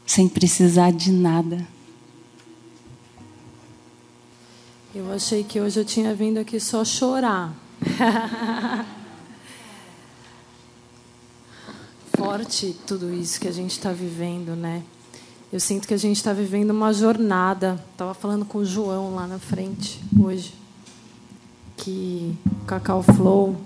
[0.06, 1.66] sem precisar de nada.
[4.94, 7.55] Eu achei que hoje eu tinha vindo aqui só chorar.
[12.14, 14.82] Forte tudo isso que a gente está vivendo, né?
[15.51, 17.82] Eu sinto que a gente está vivendo uma jornada.
[17.90, 20.52] Estava falando com o João lá na frente hoje.
[21.74, 23.56] Que o Cacau Flow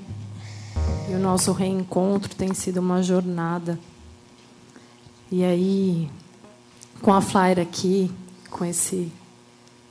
[1.11, 3.77] e o nosso reencontro tem sido uma jornada.
[5.32, 6.09] E aí,
[7.03, 8.12] com a Flyer aqui,
[8.48, 9.11] com esse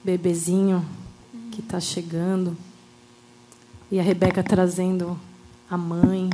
[0.01, 0.85] bebezinho
[1.55, 2.57] que está chegando,
[3.89, 5.17] e a Rebeca trazendo
[5.69, 6.29] a mãe,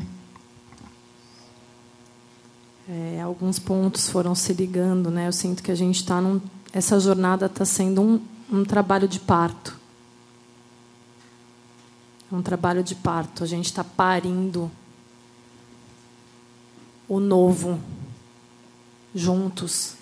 [2.90, 5.28] é, alguns pontos foram se ligando, né?
[5.28, 6.42] Eu sinto que a gente está num,
[6.74, 8.22] essa jornada está sendo um,
[8.52, 9.80] um trabalho de parto,
[12.32, 13.44] um trabalho de parto.
[13.44, 14.72] A gente está parindo
[17.08, 17.80] o novo
[19.14, 19.96] juntos,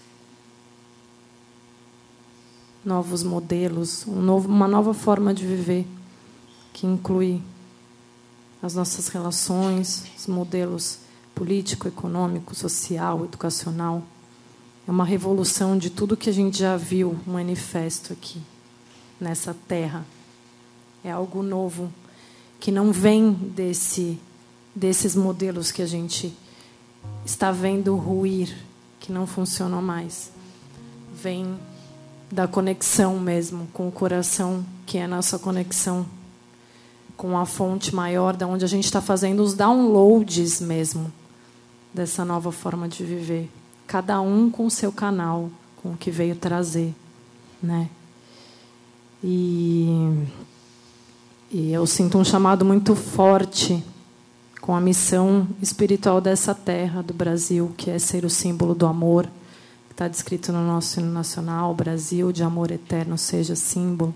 [2.89, 5.85] novos modelos, um novo, uma nova forma de viver
[6.73, 7.39] que inclui
[8.63, 10.97] as nossas relações, os modelos
[11.35, 14.01] político, econômico, social, educacional.
[14.87, 18.41] É uma revolução de tudo que a gente já viu manifesto aqui,
[19.21, 20.03] nessa terra.
[21.03, 21.93] É algo novo,
[22.59, 24.19] que não vem desse,
[24.73, 26.33] desses modelos que a gente
[27.23, 28.57] está vendo ruir,
[28.99, 30.31] que não funcionam mais.
[31.13, 31.55] Vem
[32.31, 36.05] da conexão mesmo com o coração, que é a nossa conexão
[37.17, 41.11] com a fonte maior, da onde a gente está fazendo os downloads mesmo
[41.93, 43.49] dessa nova forma de viver.
[43.87, 45.49] Cada um com o seu canal,
[45.81, 46.93] com o que veio trazer,
[47.61, 47.89] né?
[49.23, 50.27] E,
[51.51, 53.83] e eu sinto um chamado muito forte
[54.61, 59.27] com a missão espiritual dessa terra, do Brasil, que é ser o símbolo do amor,
[59.99, 64.15] está descrito no nosso hino nacional: Brasil de amor eterno seja símbolo,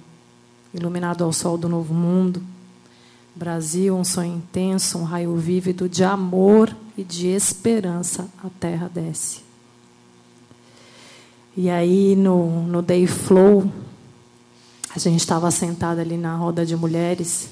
[0.74, 2.42] iluminado ao sol do novo mundo.
[3.36, 9.42] Brasil, um sonho intenso, um raio vívido de amor e de esperança a terra desce.
[11.58, 13.70] E aí, no, no Day Flow,
[14.96, 17.50] a gente estava sentada ali na roda de mulheres,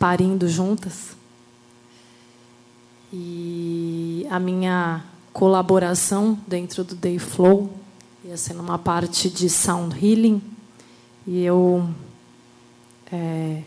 [0.00, 1.16] parindo juntas.
[3.12, 5.04] E a minha
[5.38, 7.70] colaboração dentro do Day Flow
[8.24, 10.42] ia ser numa parte de sound healing.
[11.24, 11.88] E eu.
[13.12, 13.62] É,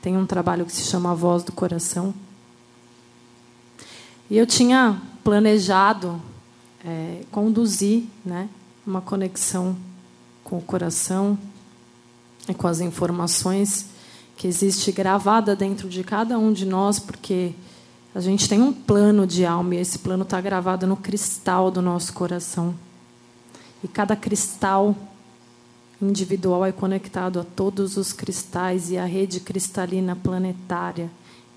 [0.00, 2.14] tem um trabalho que se chama Voz do Coração.
[4.30, 6.18] E eu tinha planejado
[6.82, 8.48] é, conduzir né,
[8.86, 9.76] uma conexão
[10.42, 11.38] com o coração
[12.48, 13.84] e com as informações
[14.34, 17.52] que existe gravada dentro de cada um de nós, porque
[18.14, 21.80] a gente tem um plano de alma e esse plano está gravado no cristal do
[21.80, 22.74] nosso coração.
[23.82, 24.94] E cada cristal
[26.00, 31.10] individual é conectado a todos os cristais e a rede cristalina planetária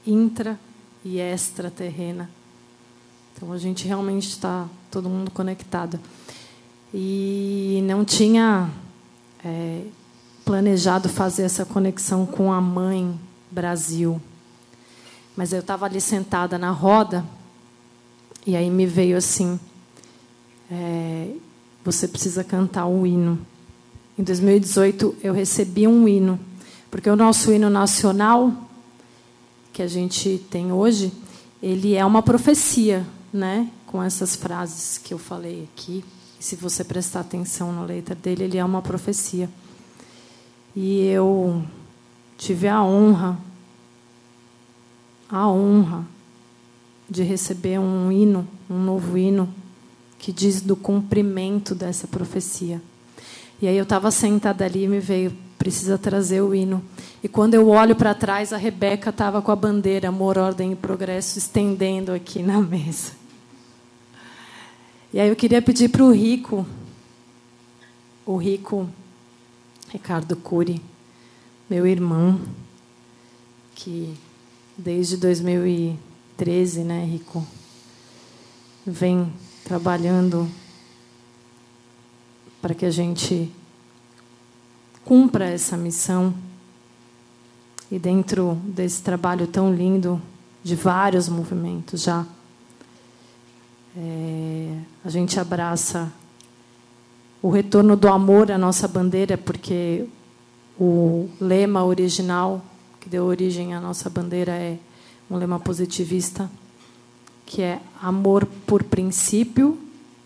[0.07, 0.57] intra
[1.03, 2.29] e extraterrena.
[3.35, 5.99] Então a gente realmente está todo mundo conectado.
[6.93, 8.69] E não tinha
[9.43, 9.81] é,
[10.45, 13.19] planejado fazer essa conexão com a mãe
[13.51, 14.21] Brasil.
[15.35, 17.25] Mas eu estava ali sentada na roda
[18.45, 19.59] e aí me veio assim:
[20.71, 21.31] é,
[21.83, 23.39] você precisa cantar o hino.
[24.17, 26.39] Em 2018 eu recebi um hino,
[26.89, 28.53] porque o nosso hino nacional
[29.73, 31.11] que a gente tem hoje,
[31.61, 33.69] ele é uma profecia, né?
[33.85, 36.03] Com essas frases que eu falei aqui.
[36.39, 39.49] Se você prestar atenção na letra dele, ele é uma profecia.
[40.73, 41.61] E eu
[42.37, 43.37] tive a honra,
[45.29, 46.05] a honra
[47.09, 49.53] de receber um hino, um novo hino,
[50.17, 52.81] que diz do cumprimento dessa profecia.
[53.61, 56.83] E aí eu estava sentada ali e me veio, precisa trazer o hino.
[57.23, 60.75] E quando eu olho para trás, a Rebeca estava com a bandeira Amor, Ordem e
[60.75, 63.13] Progresso estendendo aqui na mesa.
[65.13, 66.65] E aí eu queria pedir para o Rico,
[68.25, 68.89] o Rico
[69.89, 70.81] Ricardo Cury,
[71.69, 72.41] meu irmão,
[73.73, 74.13] que
[74.77, 77.45] desde 2013, né, Rico,
[78.85, 79.31] vem
[79.63, 80.49] trabalhando
[82.61, 83.51] para que a gente
[85.03, 86.33] cumpra essa missão.
[87.91, 90.21] E dentro desse trabalho tão lindo,
[90.63, 92.25] de vários movimentos já,
[93.95, 96.11] é, a gente abraça
[97.39, 100.07] o retorno do amor à nossa bandeira, porque
[100.79, 102.65] o lema original
[103.05, 104.79] que deu origem à nossa bandeira é
[105.29, 106.49] um lema positivista,
[107.45, 109.77] que é amor por princípio,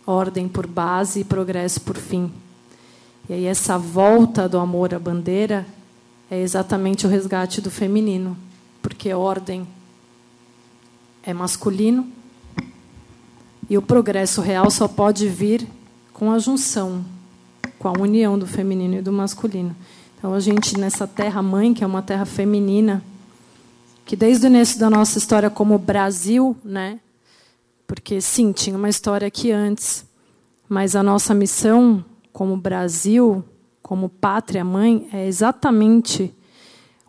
[0.08, 2.32] ordem por base e progresso por fim.
[3.28, 5.68] E aí essa volta do amor à bandeira
[6.32, 8.38] é exatamente o resgate do feminino,
[8.82, 9.68] porque ordem
[11.22, 12.08] é masculino
[13.70, 15.68] e o progresso real só pode vir
[16.14, 17.04] com a junção,
[17.78, 19.76] com a união do feminino e do masculino.
[20.20, 23.02] Então a gente nessa terra mãe, que é uma terra feminina,
[24.06, 27.00] que desde o início da nossa história como Brasil, né?
[27.88, 30.06] Porque sim, tinha uma história aqui antes,
[30.68, 33.42] mas a nossa missão como Brasil,
[33.82, 36.36] como pátria mãe, é exatamente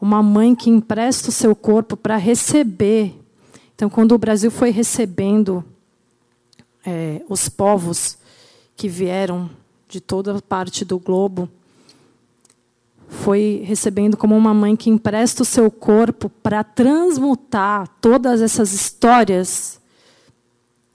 [0.00, 3.20] uma mãe que empresta o seu corpo para receber.
[3.74, 5.64] Então, quando o Brasil foi recebendo
[6.86, 8.16] é, os povos
[8.76, 9.50] que vieram
[9.88, 11.48] de toda parte do globo,
[13.10, 19.80] foi recebendo como uma mãe que empresta o seu corpo para transmutar todas essas histórias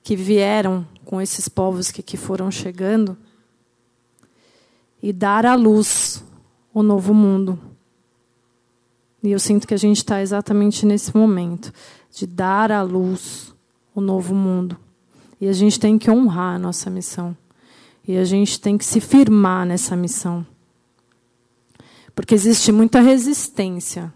[0.01, 3.17] que vieram com esses povos que aqui foram chegando
[5.03, 6.23] e dar à luz
[6.73, 7.59] o novo mundo.
[9.21, 11.73] E eu sinto que a gente está exatamente nesse momento
[12.15, 13.53] de dar à luz
[13.93, 14.77] o novo mundo.
[15.39, 17.35] E a gente tem que honrar a nossa missão.
[18.07, 20.45] E a gente tem que se firmar nessa missão.
[22.15, 24.11] Porque existe muita resistência.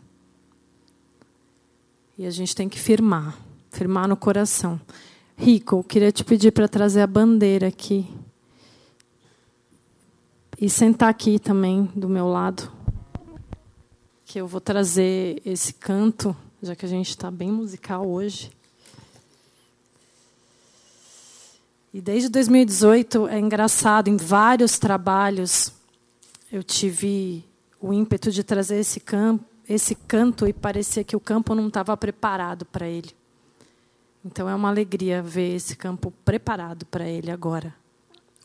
[2.17, 3.37] E a gente tem que firmar
[3.69, 4.79] firmar no coração.
[5.37, 8.07] Rico, eu queria te pedir para trazer a bandeira aqui
[10.59, 12.69] e sentar aqui também do meu lado,
[14.25, 18.51] que eu vou trazer esse canto, já que a gente está bem musical hoje.
[21.93, 25.73] E desde 2018 é engraçado, em vários trabalhos
[26.51, 27.45] eu tive
[27.81, 31.95] o ímpeto de trazer esse, campo, esse canto e parecia que o campo não estava
[31.95, 33.11] preparado para ele.
[34.23, 37.73] Então é uma alegria ver esse campo preparado para ele agora.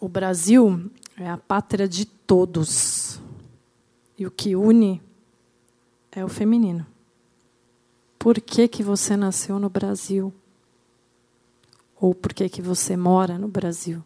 [0.01, 3.20] O Brasil é a pátria de todos.
[4.16, 5.02] E o que une
[6.12, 6.86] é o feminino.
[8.19, 10.32] Por que, que você nasceu no Brasil?
[12.01, 14.02] Ou por que, que você mora no Brasil?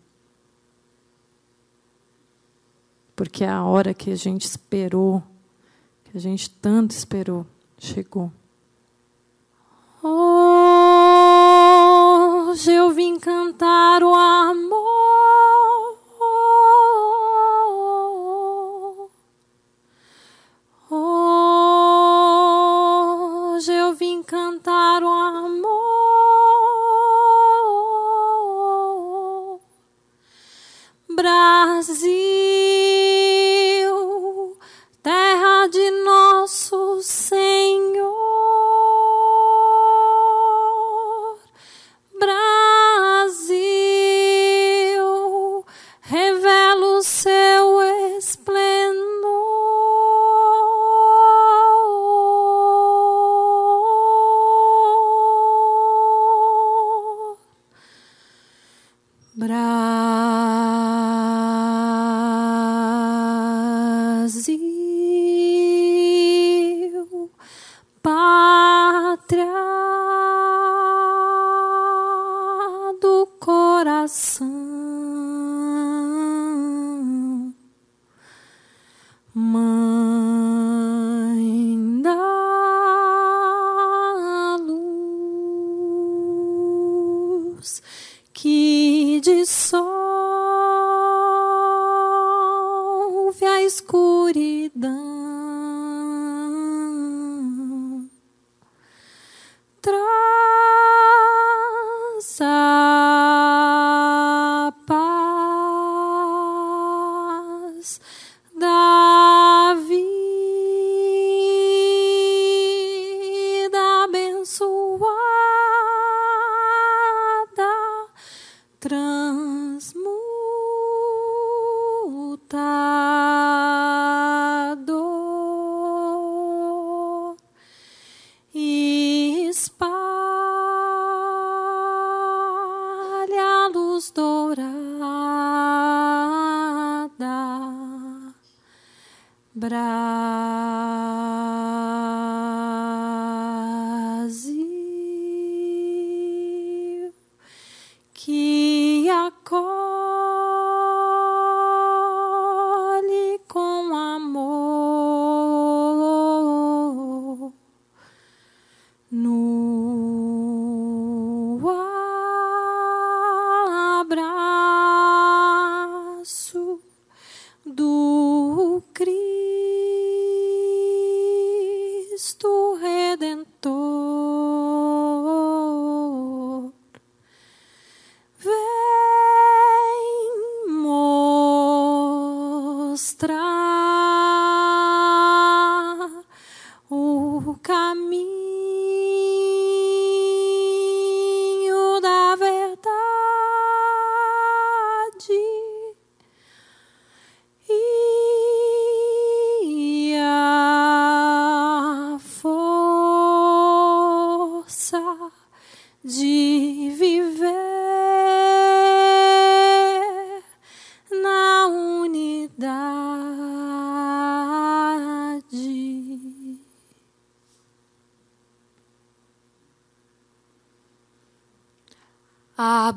[3.19, 5.21] Porque a hora que a gente esperou,
[6.05, 7.45] que a gente tanto esperou,
[7.77, 8.31] chegou.
[10.01, 10.13] Hoje
[12.73, 15.58] eu vim cantar o amor.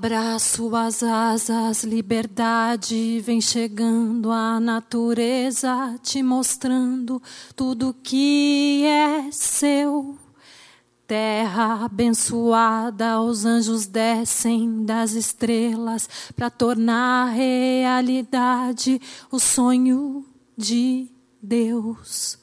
[0.04, 7.22] Abra suas asas, liberdade vem chegando a natureza, te mostrando
[7.56, 10.18] tudo que é seu.
[11.06, 19.00] Terra abençoada, os anjos descem das estrelas para tornar realidade
[19.32, 20.26] o sonho
[20.58, 22.40] de Deus.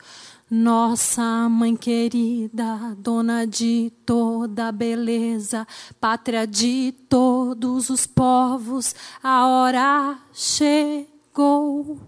[0.51, 5.69] Nossa mãe querida, dona de toda beleza,
[6.01, 12.01] pátria de todos os povos, a hora chegou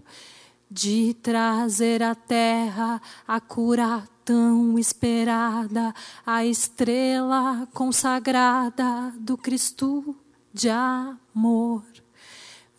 [0.71, 5.95] de trazer à terra a cura tão esperada,
[6.25, 10.17] a estrela consagrada do Cristo
[10.51, 11.90] de amor.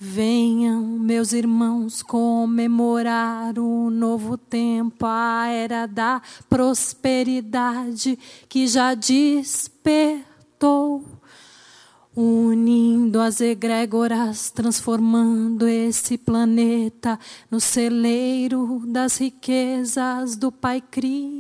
[0.03, 6.19] Venham, meus irmãos, comemorar o novo tempo, a era da
[6.49, 8.18] prosperidade
[8.49, 9.61] que já despertou
[12.15, 17.19] unindo as egrégoras, transformando esse planeta
[17.52, 21.32] no celeiro das riquezas do Pai Criador.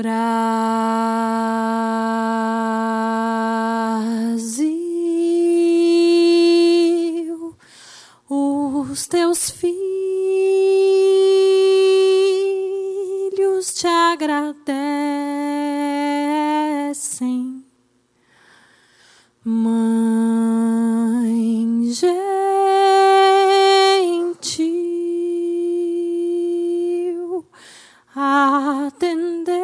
[0.00, 0.16] Brasil,
[8.26, 9.74] os teus filhos
[13.74, 14.82] te agradecem,
[19.44, 20.80] Mãe
[21.92, 22.69] gentil,
[28.14, 29.60] atendeu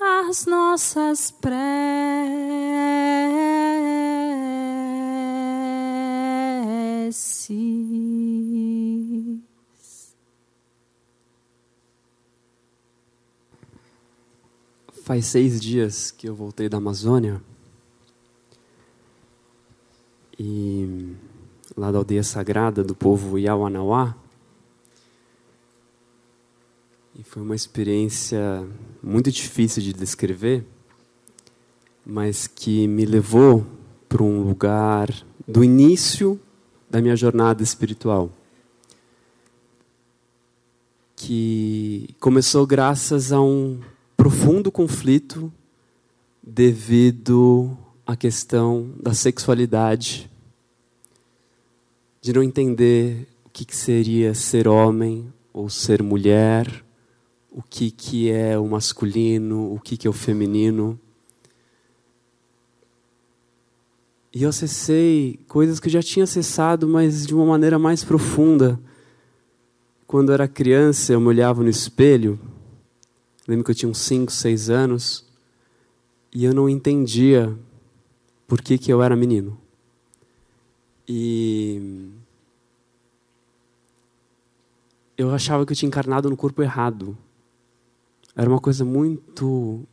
[0.00, 1.72] as nossas preces.
[15.02, 17.42] Faz seis dias que eu voltei da Amazônia
[20.38, 21.14] e
[21.76, 24.21] lá da aldeia sagrada do povo Yawanawá.
[27.24, 28.66] Foi uma experiência
[29.02, 30.64] muito difícil de descrever,
[32.04, 33.64] mas que me levou
[34.08, 35.08] para um lugar
[35.46, 36.38] do início
[36.90, 38.30] da minha jornada espiritual.
[41.16, 43.80] Que começou graças a um
[44.16, 45.52] profundo conflito
[46.42, 50.30] devido à questão da sexualidade,
[52.20, 56.81] de não entender o que seria ser homem ou ser mulher,
[57.54, 60.98] o que, que é o masculino, o que, que é o feminino.
[64.34, 68.80] E eu acessei coisas que eu já tinha acessado, mas de uma maneira mais profunda.
[70.06, 72.40] Quando eu era criança, eu me olhava no espelho.
[73.46, 75.26] Lembro que eu tinha uns 5, 6 anos.
[76.34, 77.54] E eu não entendia
[78.48, 79.58] por que, que eu era menino.
[81.06, 82.08] E
[85.18, 87.16] eu achava que eu tinha encarnado no corpo errado.
[88.34, 89.86] Era uma coisa muito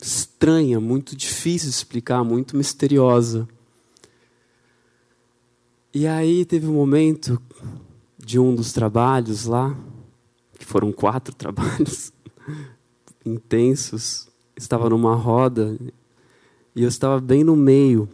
[0.00, 3.48] estranha, muito difícil de explicar, muito misteriosa.
[5.94, 7.40] E aí teve um momento
[8.18, 9.74] de um dos trabalhos lá,
[10.58, 12.12] que foram quatro trabalhos
[13.24, 15.76] intensos, estava numa roda
[16.74, 18.08] e eu estava bem no meio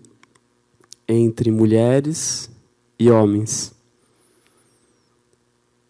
[1.09, 2.51] entre mulheres
[2.99, 3.75] e homens.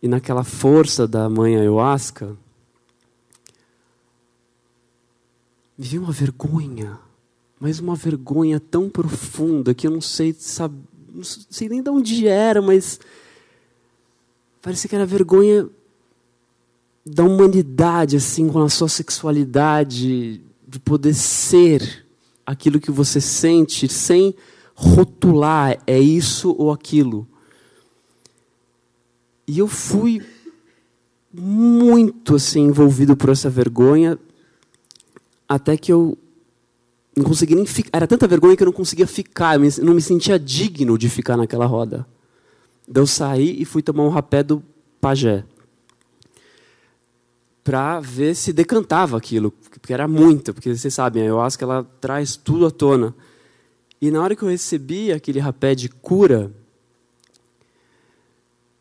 [0.02, 2.36] E naquela força da mãe ayahuasca,
[5.78, 6.98] veio uma vergonha,
[7.58, 10.76] mas uma vergonha tão profunda que eu não sei, sabe,
[11.12, 13.00] não sei nem de onde era, mas
[14.60, 15.68] parecia que era vergonha
[17.04, 22.06] da humanidade, assim, com a sua sexualidade, de poder ser
[22.46, 24.34] aquilo que você sente sem
[24.74, 27.26] rotular é isso ou aquilo.
[29.46, 30.22] E eu fui
[31.32, 34.18] muito assim envolvido por essa vergonha
[35.54, 36.16] até que eu
[37.16, 37.90] não consegui nem ficar.
[37.92, 41.36] Era tanta vergonha que eu não conseguia ficar, eu não me sentia digno de ficar
[41.36, 42.06] naquela roda.
[42.88, 44.62] Daí eu saí e fui tomar um rapé do
[45.00, 45.44] pajé
[47.62, 52.34] para ver se decantava aquilo, porque era muito, porque vocês sabem, a ayahuasca ela traz
[52.34, 53.14] tudo à tona.
[54.00, 56.50] E na hora que eu recebi aquele rapé de cura,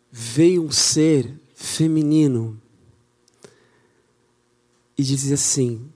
[0.09, 2.59] veio um ser feminino
[4.97, 5.91] e dizia assim: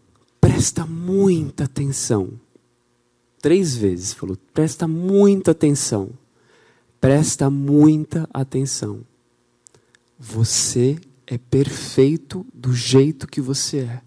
[0.56, 2.30] presta muita atenção.
[3.42, 6.12] Três vezes falou: presta muita atenção.
[7.02, 9.02] Presta muita atenção.
[10.18, 14.02] Você é perfeito do jeito que você é.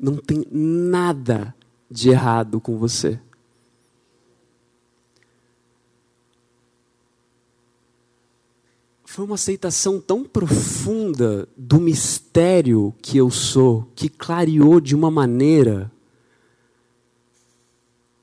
[0.00, 1.54] Não tem nada
[1.90, 3.20] de errado com você.
[9.16, 15.90] Foi uma aceitação tão profunda do mistério que eu sou, que clareou de uma maneira.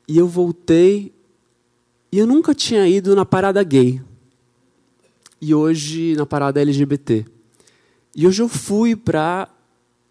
[0.07, 1.11] E eu voltei,
[2.11, 4.03] e eu nunca tinha ido na parada gay.
[5.41, 7.25] E hoje na parada LGBT.
[8.15, 9.49] E hoje eu fui para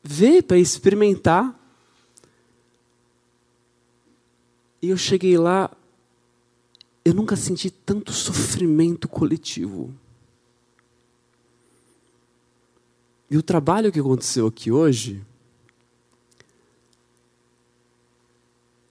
[0.02, 1.56] ver, para experimentar.
[4.82, 5.70] E eu cheguei lá,
[7.04, 9.94] eu nunca senti tanto sofrimento coletivo.
[13.32, 15.24] E o trabalho que aconteceu aqui hoje,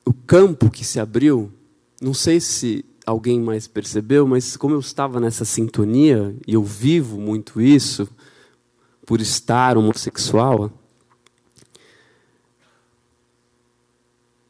[0.04, 1.54] o campo que se abriu,
[2.02, 7.20] não sei se alguém mais percebeu, mas como eu estava nessa sintonia, e eu vivo
[7.20, 8.10] muito isso,
[9.06, 10.72] por estar homossexual,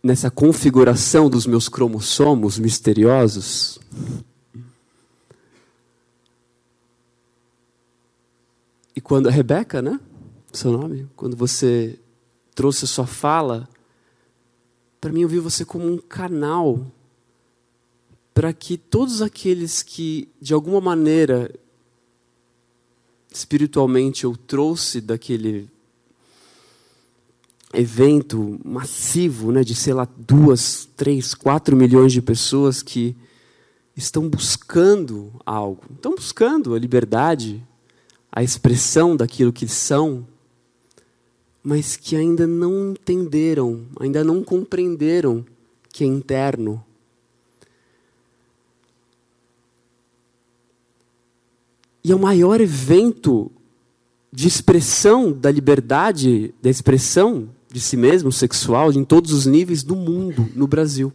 [0.01, 3.77] nessa configuração dos meus cromossomos misteriosos,
[9.11, 9.99] quando a Rebeca, né?
[10.53, 11.05] Seu nome?
[11.17, 11.99] Quando você
[12.55, 13.67] trouxe a sua fala,
[15.01, 16.89] para mim eu vi você como um canal
[18.33, 21.53] para que todos aqueles que de alguma maneira
[23.29, 25.69] espiritualmente eu trouxe daquele
[27.73, 33.13] evento massivo, né, de sei lá duas, três, quatro milhões de pessoas que
[33.93, 37.61] estão buscando algo, estão buscando a liberdade,
[38.31, 40.25] a expressão daquilo que são,
[41.61, 45.45] mas que ainda não entenderam, ainda não compreenderam
[45.91, 46.83] que é interno.
[52.03, 53.51] E é o maior evento
[54.31, 59.95] de expressão da liberdade, da expressão de si mesmo, sexual, em todos os níveis do
[59.95, 61.13] mundo, no Brasil.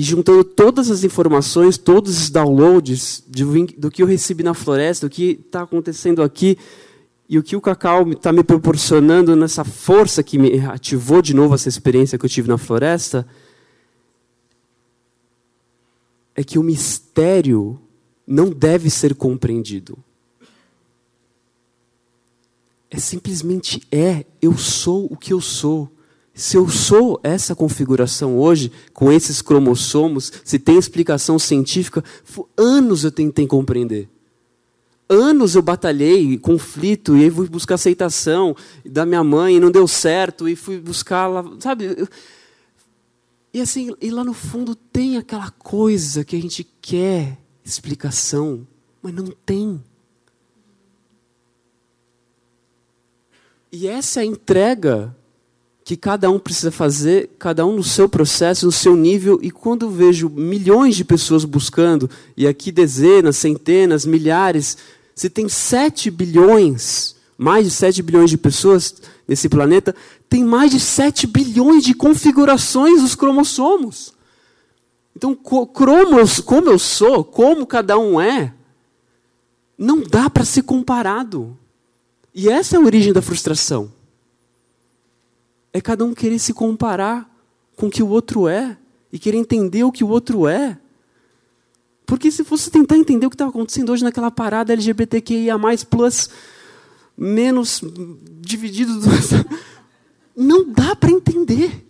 [0.00, 3.44] E juntando todas as informações, todos os downloads de,
[3.76, 6.56] do que eu recebi na floresta, do que está acontecendo aqui,
[7.28, 11.54] e o que o cacau está me proporcionando nessa força que me ativou de novo
[11.54, 13.26] essa experiência que eu tive na floresta,
[16.34, 17.78] é que o mistério
[18.26, 19.98] não deve ser compreendido.
[22.90, 25.92] É simplesmente é, eu sou o que eu sou.
[26.40, 32.02] Se eu sou essa configuração hoje, com esses cromossomos, se tem explicação científica,
[32.56, 34.08] anos eu tentei compreender.
[35.06, 38.56] Anos eu batalhei, conflito, e fui buscar aceitação
[38.86, 42.08] da minha mãe, e não deu certo, e fui buscar lá, sabe?
[43.52, 48.66] E assim, e lá no fundo tem aquela coisa que a gente quer explicação,
[49.02, 49.84] mas não tem.
[53.70, 55.14] E essa é a entrega
[55.90, 59.40] que cada um precisa fazer, cada um no seu processo, no seu nível.
[59.42, 64.78] E quando vejo milhões de pessoas buscando, e aqui dezenas, centenas, milhares,
[65.16, 69.92] se tem 7 bilhões, mais de 7 bilhões de pessoas nesse planeta,
[70.28, 74.14] tem mais de 7 bilhões de configurações dos cromossomos.
[75.16, 78.54] Então, como eu sou, como cada um é,
[79.76, 81.58] não dá para ser comparado.
[82.32, 83.90] E essa é a origem da frustração.
[85.72, 87.30] É cada um querer se comparar
[87.76, 88.76] com o que o outro é
[89.12, 90.78] e querer entender o que o outro é.
[92.04, 95.56] Porque se você tentar entender o que estava acontecendo hoje naquela parada LGBTQIA+,
[95.88, 96.28] plus,
[97.16, 97.82] menos
[98.40, 99.08] dividido, do...
[100.36, 101.86] não dá para entender.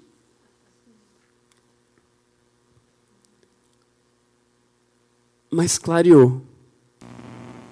[5.51, 6.43] Mas clareou.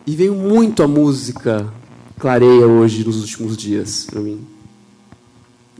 [0.06, 1.70] E veio muito a música
[2.18, 4.57] clareia hoje nos últimos dias para mim.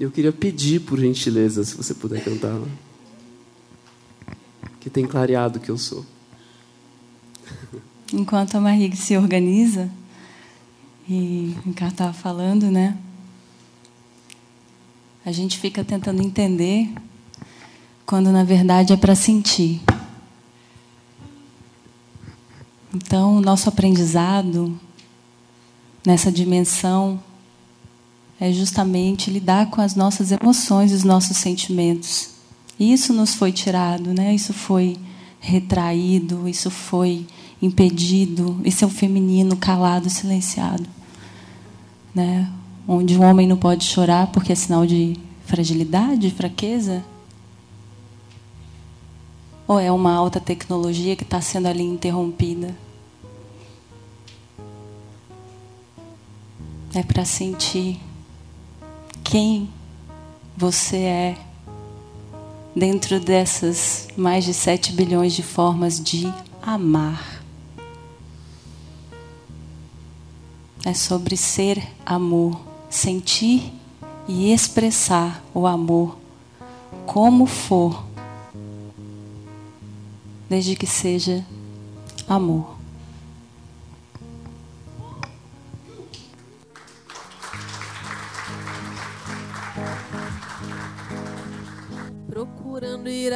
[0.01, 2.57] Eu queria pedir, por gentileza, se você puder cantar.
[4.79, 6.07] Que tem clareado que eu sou.
[8.13, 9.91] Enquanto a Marie se organiza,
[11.09, 12.97] e o Ricardo estava falando, né?
[15.25, 16.89] A gente fica tentando entender,
[18.07, 19.81] quando na verdade é para sentir.
[22.95, 24.79] Então, o nosso aprendizado
[26.07, 27.21] nessa dimensão
[28.41, 32.31] é justamente lidar com as nossas emoções e os nossos sentimentos.
[32.79, 34.35] E isso nos foi tirado, né?
[34.35, 34.97] Isso foi
[35.41, 37.27] retraído, isso foi
[37.61, 38.61] impedido.
[38.65, 40.87] Esse é o feminino calado, silenciado,
[42.15, 42.51] né?
[42.87, 47.05] Onde o homem não pode chorar porque é sinal de fragilidade, fraqueza.
[49.67, 52.75] Ou é uma alta tecnologia que está sendo ali interrompida?
[56.95, 58.01] É para sentir
[59.31, 59.69] quem
[60.57, 61.39] você é
[62.75, 66.33] dentro dessas mais de 7 bilhões de formas de
[66.63, 67.43] amar.
[70.83, 73.71] É sobre ser amor, sentir
[74.27, 76.17] e expressar o amor
[77.05, 78.07] como for,
[80.49, 81.45] desde que seja
[82.27, 82.78] amor.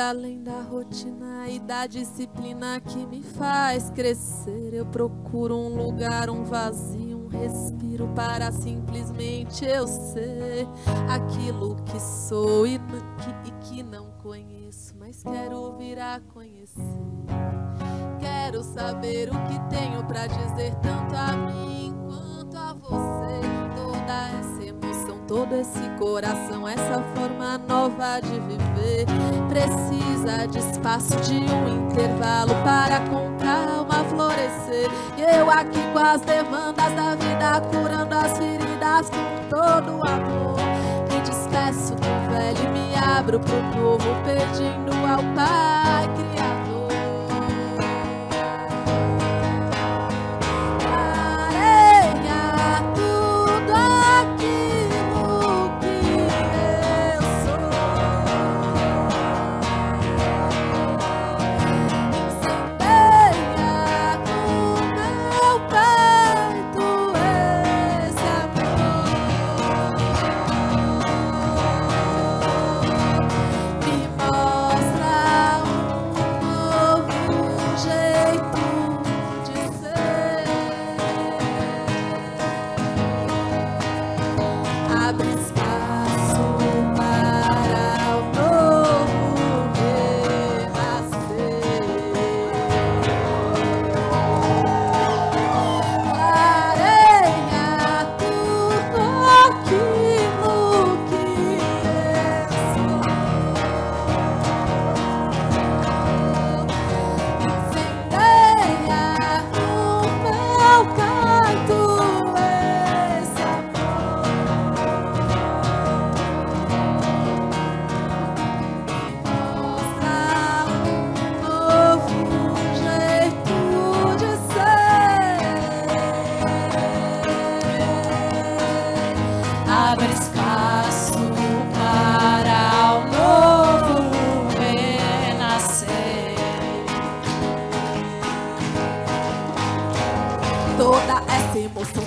[0.09, 4.75] Além da rotina e da disciplina que me faz crescer.
[4.75, 10.67] Eu procuro um lugar, um vazio, um respiro para simplesmente eu ser
[11.09, 16.83] aquilo que sou e, que, e que não conheço, mas quero vir a conhecer.
[18.19, 23.22] Quero saber o que tenho pra dizer tanto a mim quanto a você.
[25.33, 29.07] Todo esse coração, essa forma nova de viver
[29.49, 34.91] precisa de espaço, de um intervalo para com calma florescer.
[35.17, 40.59] E eu aqui com as demandas da vida, curando as feridas com todo amor.
[41.11, 46.62] Me despeço do velho e me abro pro novo, pedindo ao Pai Criador.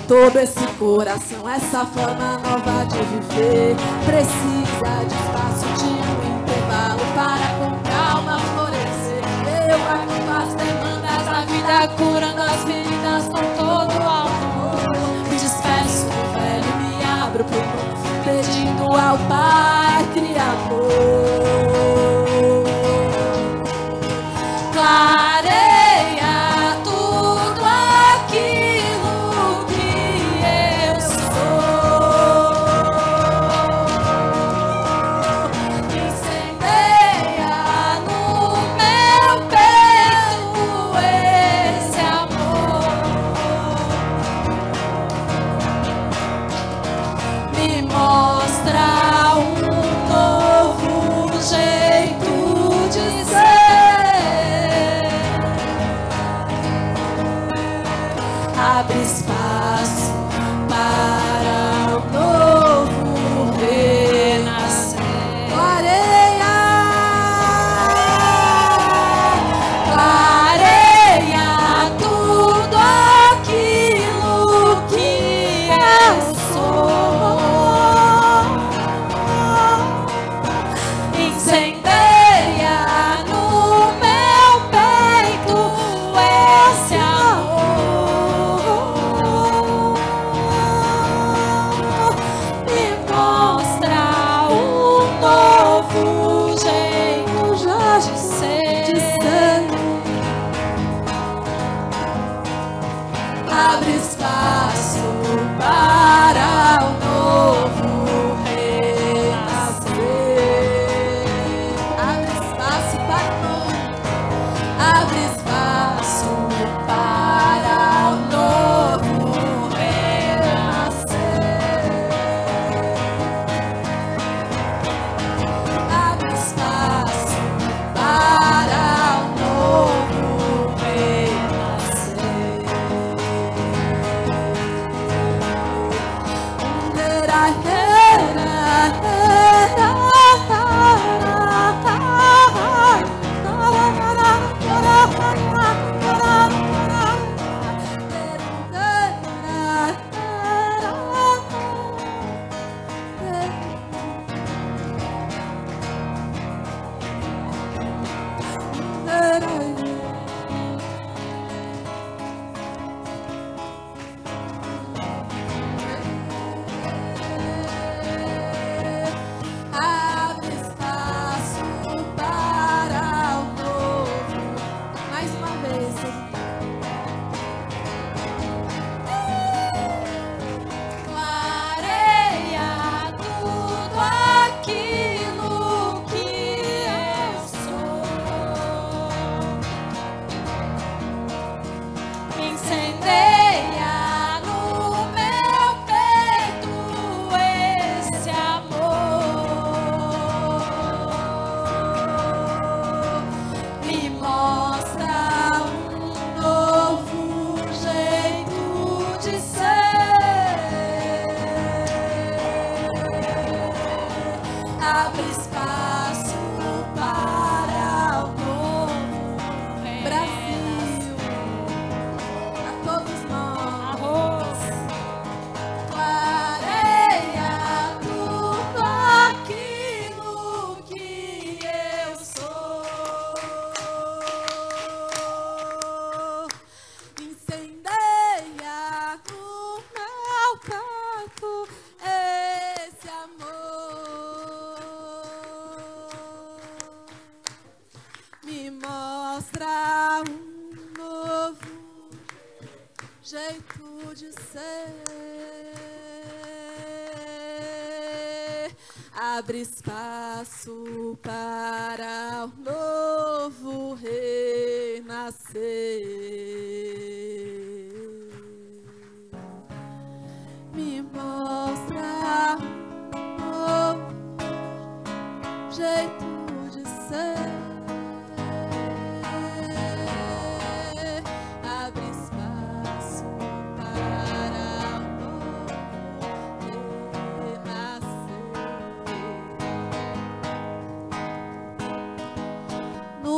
[0.08, 3.74] Todo esse coração, essa forma nova de viver,
[4.04, 9.24] precisa de espaço, de um intervalo para com calma florescer.
[9.68, 14.78] Eu acordo as demandas, a vida curando as feridas com todo amor.
[15.28, 21.35] Me despeço do velho, me abro pro mundo, pedindo ao Pai Criador.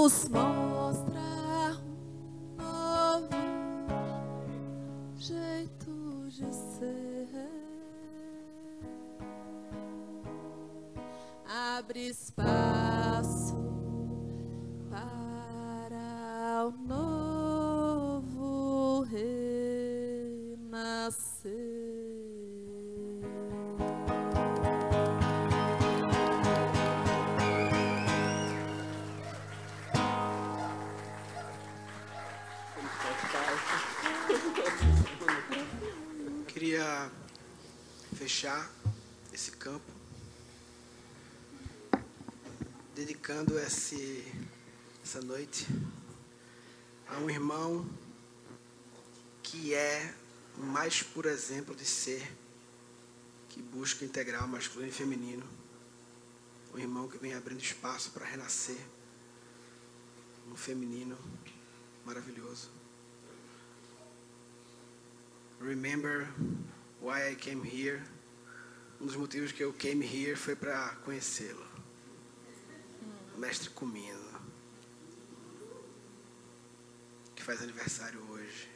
[0.09, 0.48] small.
[43.39, 44.25] Dedicando esse,
[45.03, 45.67] essa noite
[47.07, 47.89] a um irmão
[49.43, 50.13] que é
[50.57, 52.29] o mais puro exemplo de ser
[53.49, 55.47] que busca integrar o masculino e feminino.
[56.75, 58.79] Um irmão que vem abrindo espaço para renascer
[60.51, 61.17] um feminino
[62.05, 62.71] maravilhoso.
[65.61, 66.29] Remember
[67.01, 68.03] why I came here.
[69.01, 71.78] Um dos motivos que eu came here foi para conhecê-lo.
[73.39, 74.41] Mestre Comino.
[77.37, 78.69] Que faz aniversário hoje.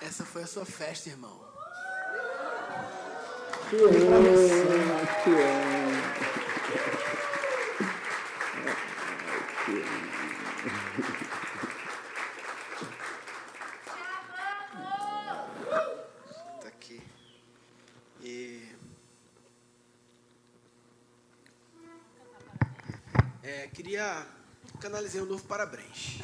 [0.00, 1.40] Essa foi a sua festa, irmão.
[3.68, 3.94] Te amo,
[5.22, 5.89] te amo.
[23.74, 24.26] Queria
[24.80, 26.18] canalizar um novo parabéns.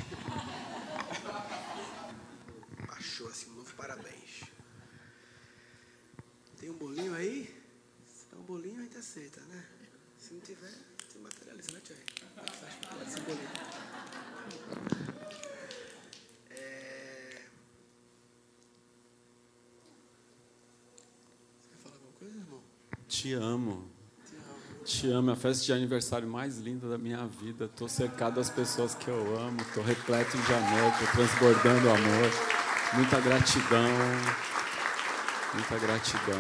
[2.89, 4.45] Achou assim, um novo parabéns.
[6.59, 7.55] Tem um bolinho aí?
[8.07, 9.65] Se tem um bolinho, a gente aceita, né?
[10.19, 10.73] Se não tiver,
[11.09, 11.95] você materializa, né, que
[12.35, 13.49] faz desse bolinho?
[16.51, 17.43] É...
[21.71, 22.63] Quer falar alguma coisa, irmão?
[23.07, 23.96] Te amo.
[24.87, 25.31] Te amo.
[25.31, 27.65] É a festa de aniversário mais linda da minha vida.
[27.65, 29.61] Estou cercado das pessoas que eu amo.
[29.61, 30.93] Estou repleto de amor.
[30.93, 32.31] Estou transbordando amor.
[32.93, 33.91] Muita gratidão.
[35.55, 36.39] Muita gratidão.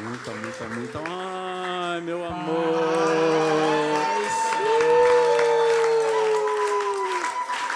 [0.00, 0.98] Muita, muita, muita.
[1.06, 2.56] Ai, meu amor.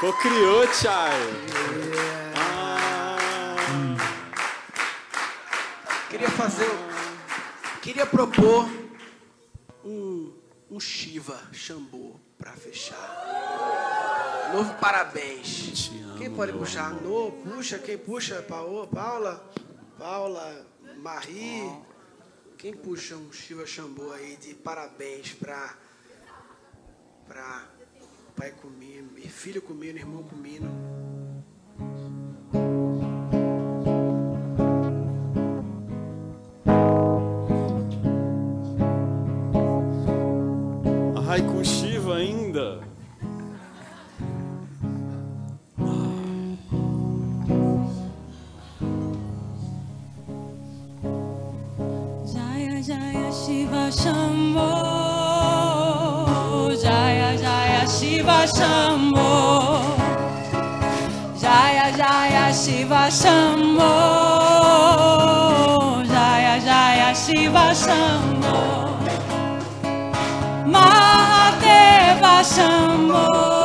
[0.01, 1.12] Cocriou, Chay.
[6.09, 6.70] Queria fazer.
[7.82, 8.81] Queria propor
[10.72, 14.50] um, Shiva Shambô para fechar.
[14.54, 15.90] Novo parabéns.
[16.16, 16.94] quem pode puxar?
[16.94, 18.42] No, puxa, quem puxa?
[18.42, 19.52] Paola, Paula?
[19.98, 20.66] Paula,
[20.96, 21.70] Marie.
[22.56, 25.76] Quem puxa um Shiva Shambô aí de parabéns para
[27.26, 27.68] para
[28.36, 30.66] pai comigo, filho comigo, irmão comigo.
[61.82, 63.90] Jaya Jaya Shiva Shambho.
[66.06, 68.54] Jaya Jaya Shiva Shambho.
[70.64, 73.61] Mahadeva Shambho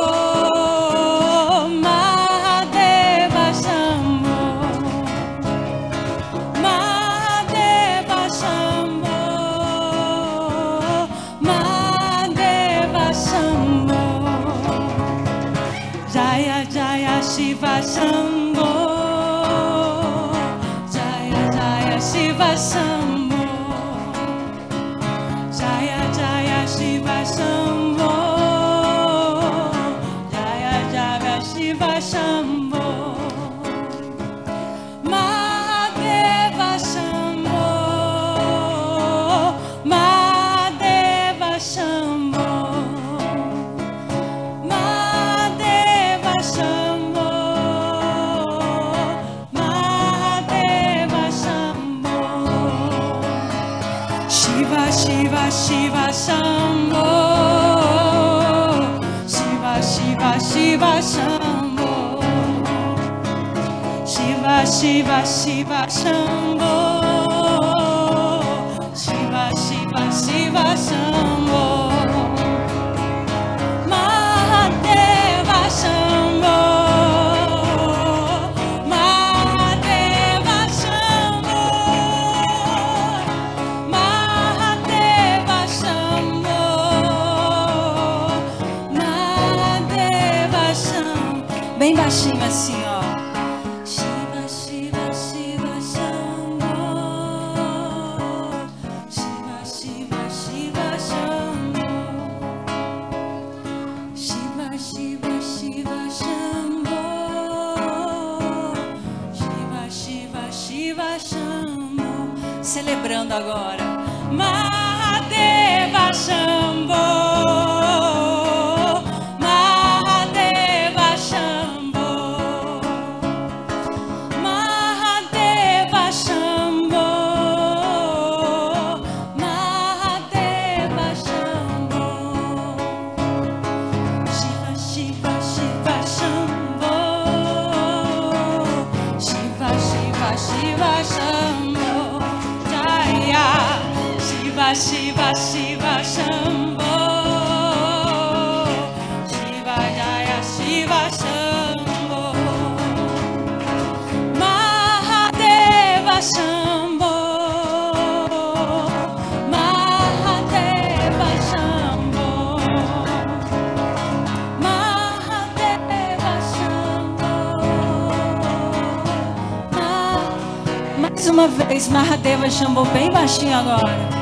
[171.78, 174.17] vez, Mahadeva Shambho, bem baixinho agora.